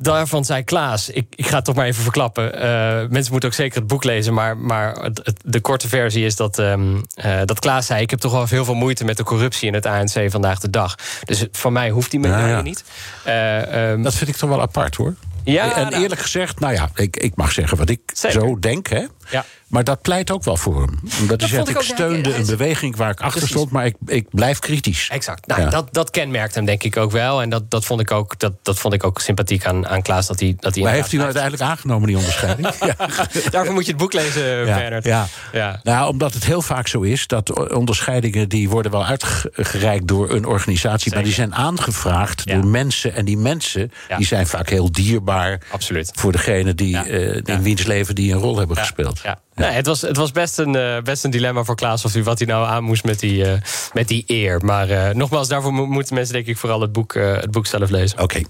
[0.00, 2.54] Daarvan zei Klaas, ik, ik ga het toch maar even verklappen.
[2.54, 4.34] eh, mensen moeten ook zeker het boek lezen.
[4.34, 8.02] Maar, maar het, het- de korte versie is dat, ehm, eh, dat Klaas zei...
[8.02, 10.70] ik heb toch wel heel veel moeite met de corruptie in het ANC vandaag de
[10.70, 10.94] dag.
[11.24, 12.62] Dus van mij hoeft die medaille Ja, ja.
[12.62, 12.84] niet.
[13.24, 15.14] Eh, ehm, Dat vind ik toch wel apart hoor.
[15.44, 18.40] Ja, en nou- eerlijk gezegd, nou ja, ik, ik mag zeggen wat ik Zeker.
[18.40, 19.04] zo denk, hè.
[19.30, 19.44] Ja.
[19.68, 20.98] Maar dat pleit ook wel voor hem.
[21.20, 23.70] Omdat hij vond zegt, ik steunde hij een beweging waar ik achter stond...
[23.70, 25.08] maar ik, ik blijf kritisch.
[25.10, 25.46] Exact.
[25.46, 25.68] Nou, Ja.
[25.68, 27.42] dat, dat kenmerkt hem denk ik ook wel.
[27.42, 30.26] En dat, dat, vond, ik ook, dat, dat vond ik ook sympathiek aan, aan Klaas.
[30.26, 32.68] Dat hij, dat hij Maar heeft hij nou uiteindelijk aangenomen, die onderscheiding?
[33.50, 35.04] Daarvoor moet je het boek lezen, Ja, Bernard.
[35.04, 35.26] ja.
[35.52, 35.80] Ja.
[35.82, 40.44] Nou, omdat het heel vaak zo is dat onderscheidingen die worden wel uitgereikt door een
[40.46, 42.54] organisatie, maar die zijn aangevraagd Ja.
[42.54, 44.16] door mensen en die mensen Ja.
[44.16, 46.10] die zijn vaak heel dierbaar Absoluut.
[46.14, 47.06] voor degene die Ja.
[47.06, 47.60] eh, in Ja.
[47.60, 48.82] wiens leven die een rol hebben Ja,
[49.22, 49.38] Ja.
[49.54, 52.22] Nee, het, was, het was best een, eh, best een dilemma voor Klaas of hij,
[52.22, 53.60] wat hij nou aan moest met die, eh,
[53.92, 54.64] met die eer.
[54.64, 57.90] Maar eh, nogmaals, daarvoor mo- moeten mensen denk ik vooral het boek, het boek zelf
[57.90, 58.18] lezen.
[58.20, 58.40] Oké.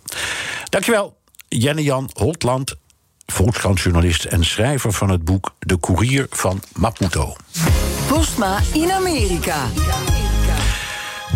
[0.68, 1.16] Dankjewel,
[1.48, 2.74] Jenne-Jan Holtland,
[3.26, 7.36] Volkskrantjournalist en schrijver van het boek De Koerier van Maputo.
[8.08, 9.64] Postma in Amerika.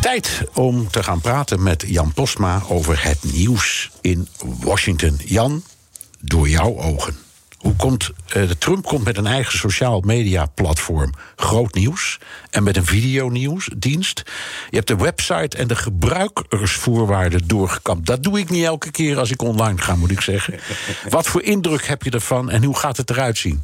[0.01, 4.28] Tijd om te gaan praten met Jan Postma over het nieuws in
[4.61, 5.20] Washington.
[5.24, 5.62] Jan,
[6.20, 7.16] door jouw ogen.
[7.63, 11.13] Hoe komt, eh, de Trump komt met een eigen sociaal media platform.
[11.37, 12.19] Groot nieuws.
[12.51, 14.23] En met een videonieuwsdienst.
[14.71, 18.07] Je hebt de website en de gebruikersvoorwaarden doorgekampt.
[18.07, 20.61] Dat doe ik niet elke keer als ik online ga, moet ik zeggen.
[21.09, 23.63] Wat voor indruk heb je ervan en hoe gaat het eruit zien?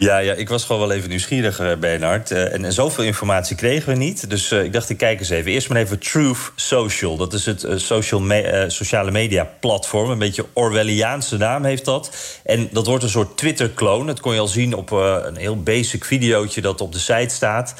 [0.00, 2.30] Ja, ja, ik was gewoon wel even nieuwsgierig, eh, Bernard.
[2.30, 4.30] Eh, en, zoveel informatie kregen we niet.
[4.30, 5.50] Dus eh, ik dacht, ik kijk eens even.
[5.50, 7.16] Eerst maar even Truth Social.
[7.16, 8.22] Dat is het social
[8.66, 10.10] sociale media platform.
[10.10, 12.10] Een beetje Orwelliaanse naam heeft dat.
[12.44, 14.06] En dat wordt een soort Twitter-kloon.
[14.06, 17.74] Dat kon je al zien op een heel basic videootje dat op de site staat.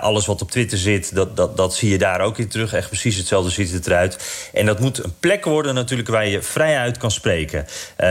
[0.00, 2.72] Alles wat op Twitter zit, dat, dat, dat zie je daar ook in terug.
[2.72, 4.18] Echt precies hetzelfde ziet het eruit.
[4.52, 7.66] En dat moet een plek worden natuurlijk waar je vrijuit kan spreken.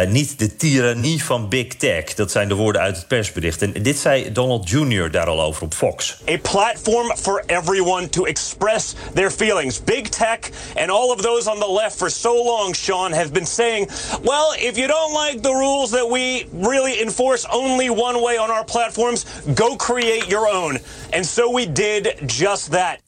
[0.07, 2.03] Niet de tirannie van Big Tech.
[2.03, 3.36] Dat zijn de woorden uit het persbericht.
[3.37, 5.11] En dit zei Donald Jr.
[5.11, 6.17] daar al over op Fox.
[6.29, 9.83] A platform for everyone to express their feelings.
[9.83, 10.39] Big tech
[10.75, 13.89] and all of those on the left for so long, Sean, have been saying,
[14.23, 18.49] well, if you don't like the rules that we really enforce only one way on
[18.51, 20.79] our platforms, go create your own.
[21.13, 23.06] And so we did just that.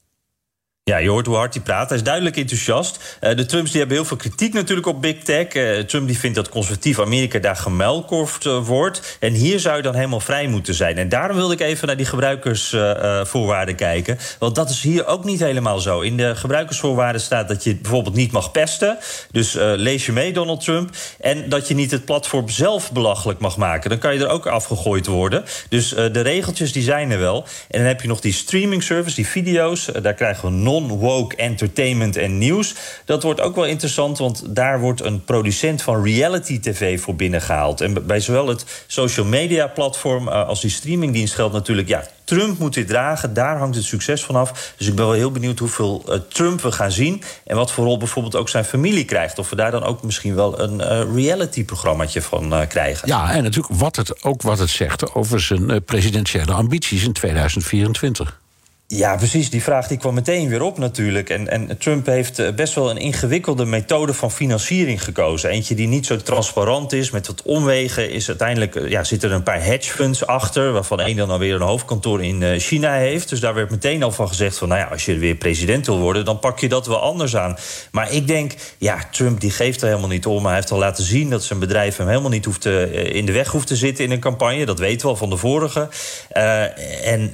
[0.84, 1.88] Ja, je hoort hoe hard hij praat.
[1.88, 3.18] Hij is duidelijk enthousiast.
[3.20, 5.54] Uh, de Trumps die hebben heel veel kritiek natuurlijk op Big Tech.
[5.54, 9.16] Uh, Trump die vindt dat conservatief Amerika daar gemuilkorfd uh, wordt.
[9.20, 10.96] En hier zou je dan helemaal vrij moeten zijn.
[10.96, 14.18] En daarom wilde ik even naar die gebruikersvoorwaarden kijken.
[14.38, 16.00] Want dat is hier ook niet helemaal zo.
[16.00, 18.98] In de gebruikersvoorwaarden staat dat je bijvoorbeeld niet mag pesten.
[19.30, 20.90] Dus lees je mee, Donald Trump.
[21.20, 23.90] En dat je niet het platform zelf belachelijk mag maken.
[23.90, 25.44] Dan kan je er ook afgegooid worden.
[25.68, 27.44] Dus de regeltjes die zijn er wel.
[27.68, 29.84] En dan heb je nog die streaming service, die video's.
[29.84, 32.74] daar krijgen we non woke entertainment en nieuws.
[33.04, 37.80] Dat wordt ook wel interessant, want daar wordt een producent van reality TV voor binnengehaald.
[37.80, 42.58] En bij zowel het social media platform eh, als die streamingdienst geldt natuurlijk, ja, Trump
[42.58, 43.34] moet dit dragen.
[43.34, 44.74] Daar hangt het succes van af.
[44.76, 47.22] Dus ik ben wel heel benieuwd hoeveel uh, Trump we gaan zien.
[47.44, 49.38] En wat voor rol bijvoorbeeld ook zijn familie krijgt.
[49.38, 53.08] Of we daar dan ook misschien wel een uh, reality-programmaatje van krijgen.
[53.08, 58.39] Ja, en natuurlijk wat het, ook wat het zegt over zijn presidentiële ambities in 2024.
[58.92, 59.50] Ja, precies.
[59.50, 61.30] Die vraag die kwam meteen weer op natuurlijk.
[61.30, 65.50] En, en Trump heeft eh, best wel een ingewikkelde methode van financiering gekozen.
[65.50, 68.10] Eentje die niet zo transparant is, met wat omwegen.
[68.10, 70.72] Is uiteindelijk eh, ja, zitten er een paar hedge funds achter...
[70.72, 73.28] waarvan één dan alweer een hoofdkantoor in eh, China heeft.
[73.28, 74.68] Dus daar werd meteen al van gezegd van...
[74.68, 77.56] nou ja, als je weer president wil worden, dan pak je dat wel anders aan.
[77.92, 80.46] Maar ik denk, ja, Trump die geeft er helemaal niet om.
[80.46, 83.32] Hij heeft al laten zien dat zijn bedrijf hem helemaal niet hoeft te, in de
[83.32, 84.66] weg hoeft te zitten in een campagne.
[84.66, 85.88] Dat weten we al van de vorige.
[87.04, 87.32] En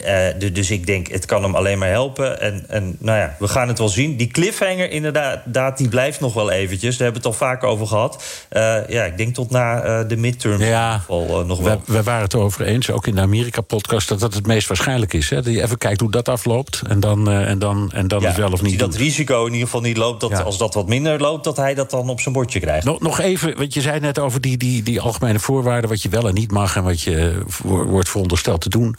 [0.52, 2.40] dus ik denk, het kan hem alleen maar helpen.
[2.40, 4.16] En, en nou ja, we gaan het wel zien.
[4.16, 6.96] Die cliffhanger inderdaad, die blijft nog wel eventjes.
[6.96, 8.24] Daar hebben we het al vaak over gehad.
[8.52, 11.82] Uh, ja, ik denk tot na uh, de midterm ja, geval, uh, nog wel.
[11.84, 14.08] We, we, waren het erover eens, ook in de Amerika-podcast...
[14.08, 15.30] dat dat het meest waarschijnlijk is.
[15.30, 15.42] Hè?
[15.42, 18.36] Dat je even kijkt hoe dat afloopt en dan, en dan, en dan ja, het
[18.36, 19.00] wel of niet dat doet.
[19.00, 20.20] risico in ieder geval niet loopt...
[20.20, 20.40] dat Ja.
[20.40, 22.84] als dat wat minder loopt, dat hij dat dan op zijn bordje krijgt.
[22.84, 25.90] Nog, nog even, want je zei net over die, die, die algemene voorwaarden...
[25.90, 28.96] wat je wel en niet mag en wat je wordt verondersteld te doen.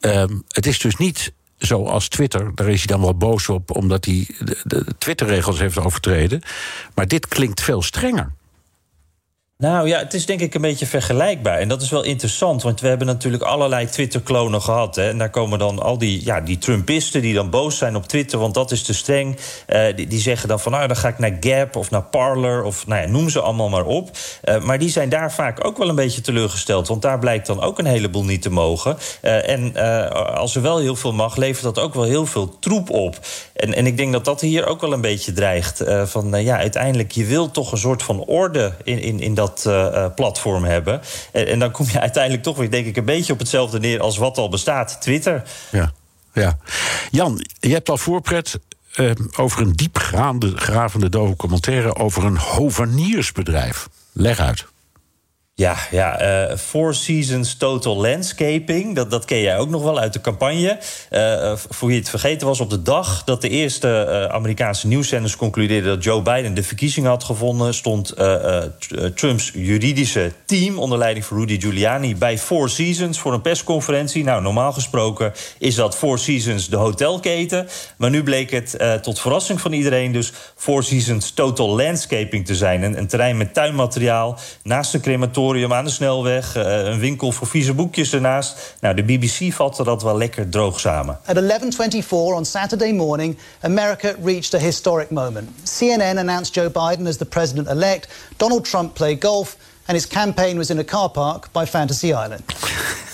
[0.00, 1.32] Ehm, het is dus niet
[1.62, 3.76] zoals Twitter, daar is hij dan wel boos op...
[3.76, 6.42] omdat hij de, de Twitter-regels heeft overtreden.
[6.94, 8.32] Maar dit klinkt veel strenger.
[9.62, 11.58] Nou ja, het is denk ik een beetje vergelijkbaar.
[11.58, 14.96] En dat is wel interessant, want we hebben natuurlijk allerlei Twitter-klonen gehad.
[14.96, 15.08] Hè?
[15.08, 18.38] En daar komen dan al die, ja, die Trumpisten die dan boos zijn op Twitter,
[18.38, 19.36] want dat is te streng.
[19.66, 22.62] Eh, die, die zeggen dan van, nou, dan ga ik naar Gap of naar Parler
[22.62, 24.10] of nou ja, noem ze allemaal maar op.
[24.42, 27.60] Eh, maar die zijn daar vaak ook wel een beetje teleurgesteld, want daar blijkt dan
[27.60, 28.96] ook een heleboel niet te mogen.
[29.20, 29.76] Eh, en
[30.34, 33.18] als er wel heel veel mag, levert dat ook wel heel veel troep op.
[33.54, 35.82] En, en ik denk dat dat hier ook wel een beetje dreigt.
[36.04, 39.86] van ja, uiteindelijk, je wilt toch een soort van orde in, in, in dat eh,
[39.86, 41.00] eh, platform hebben.
[41.32, 44.00] En, en dan kom je uiteindelijk toch weer, denk ik, een beetje op hetzelfde neer
[44.00, 45.42] als wat al bestaat: Twitter.
[45.70, 45.92] Ja,
[46.32, 46.58] ja.
[47.10, 48.58] Jan, je hebt al voorpret
[48.92, 51.94] eh, over een diepgaande, gravende documentaire...
[51.94, 53.88] over een hoveniersbedrijf.
[54.12, 54.66] Leg uit.
[55.54, 58.94] Ja, ja eh, Four Seasons Total Landscaping.
[58.94, 60.78] Dat, dat ken jij ook nog wel uit de campagne.
[61.10, 65.36] Eh, voor wie het vergeten was, op de dag dat de eerste eh, Amerikaanse nieuwszenders
[65.36, 70.32] concludeerden dat Joe Biden de verkiezing had gewonnen, stond eh, eh, Tr- eh, Trumps juridische
[70.44, 74.24] team onder leiding van Rudy Giuliani bij Four Seasons voor een persconferentie.
[74.24, 77.68] Nou, normaal gesproken is dat Four Seasons de hotelketen.
[77.96, 82.54] Maar nu bleek het eh, tot verrassing van iedereen dus Four Seasons Total Landscaping te
[82.54, 82.82] zijn.
[82.82, 86.56] Een, een terrein met tuinmateriaal naast een crematorium aan de snelweg.
[86.56, 88.74] eh, een winkel voor vieze boekjes ernaast.
[88.80, 91.18] Nou, de BBC vatte dat wel lekker droog samen.
[91.26, 95.50] At 11:24 on Saturday morning, America reached a historic moment.
[95.64, 98.08] CNN announced Joe Biden as the president-elect.
[98.36, 102.42] Donald Trump played golf, and his campaign was in a car park by Fantasy Island.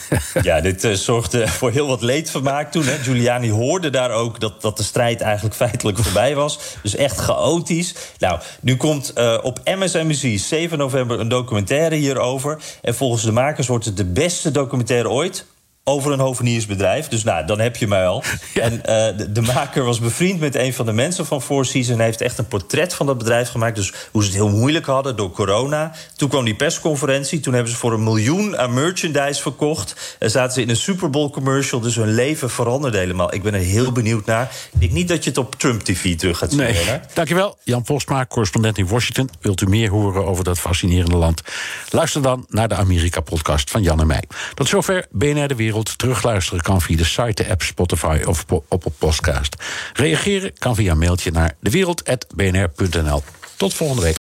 [0.43, 2.85] Ja, dit eh, zorgde voor heel wat leedvermaak toen.
[2.85, 2.97] Hè.
[2.97, 6.59] Giuliani hoorde daar ook dat, dat de strijd eigenlijk feitelijk voorbij was.
[6.83, 7.95] Dus echt chaotisch.
[8.19, 12.59] Nou, nu komt eh, op MSNBC 7 november een documentaire hierover.
[12.83, 15.45] En volgens de makers wordt het de beste documentaire ooit
[15.89, 17.09] over een hoveniersbedrijf.
[17.09, 18.23] Dus nou, dan heb je mij al.
[18.55, 21.99] En eh, de, de maker was bevriend met een van de mensen van Four Seasons...
[21.99, 23.77] en heeft echt een portret van dat bedrijf gemaakt.
[23.77, 25.93] Dus hoe ze het heel moeilijk hadden door corona.
[26.17, 27.41] Toen kwam die persconferentie.
[27.41, 30.17] Toen hebben ze voor een miljoen aan merchandise verkocht.
[30.19, 31.81] En zaten ze in een Super Bowl commercial.
[31.81, 33.35] Dus hun leven veranderde helemaal.
[33.35, 34.53] Ik ben er heel benieuwd naar.
[34.73, 36.59] Ik denk niet dat je het op Trump TV terug gaat zien.
[36.59, 36.73] Nee.
[36.73, 37.15] Lennart.
[37.15, 39.31] Dankjewel, Jan Postma, correspondent in Washington.
[39.41, 41.43] Wilt u meer horen over dat fascinerende land?
[41.91, 44.25] Luister dan naar de Amerika-podcast van Jan en mij.
[44.55, 45.78] Tot zover BNR De Wereld.
[45.83, 49.57] Terugluisteren kan via de site, de app, Spotify of op een podcast.
[49.93, 53.23] Reageren kan via een mailtje naar dewereld.bnr.nl.
[53.57, 54.17] Tot volgende week.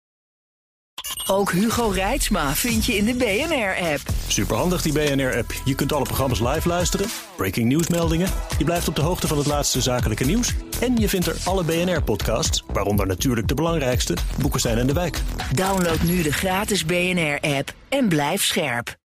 [1.27, 4.01] Ook Hugo Reitsma vind je in de BNR-app.
[4.27, 5.53] Superhandig die BNR-app.
[5.65, 8.29] Je kunt alle programma's live luisteren, breaking nieuwsmeldingen.
[8.59, 10.55] Je blijft op de hoogte van het laatste zakelijke nieuws.
[10.81, 15.23] En je vindt er alle BNR-podcasts, waaronder natuurlijk de belangrijkste, Boeken zijn in de wijk.
[15.55, 18.97] Download nu de gratis BNR-app en blijf scherp.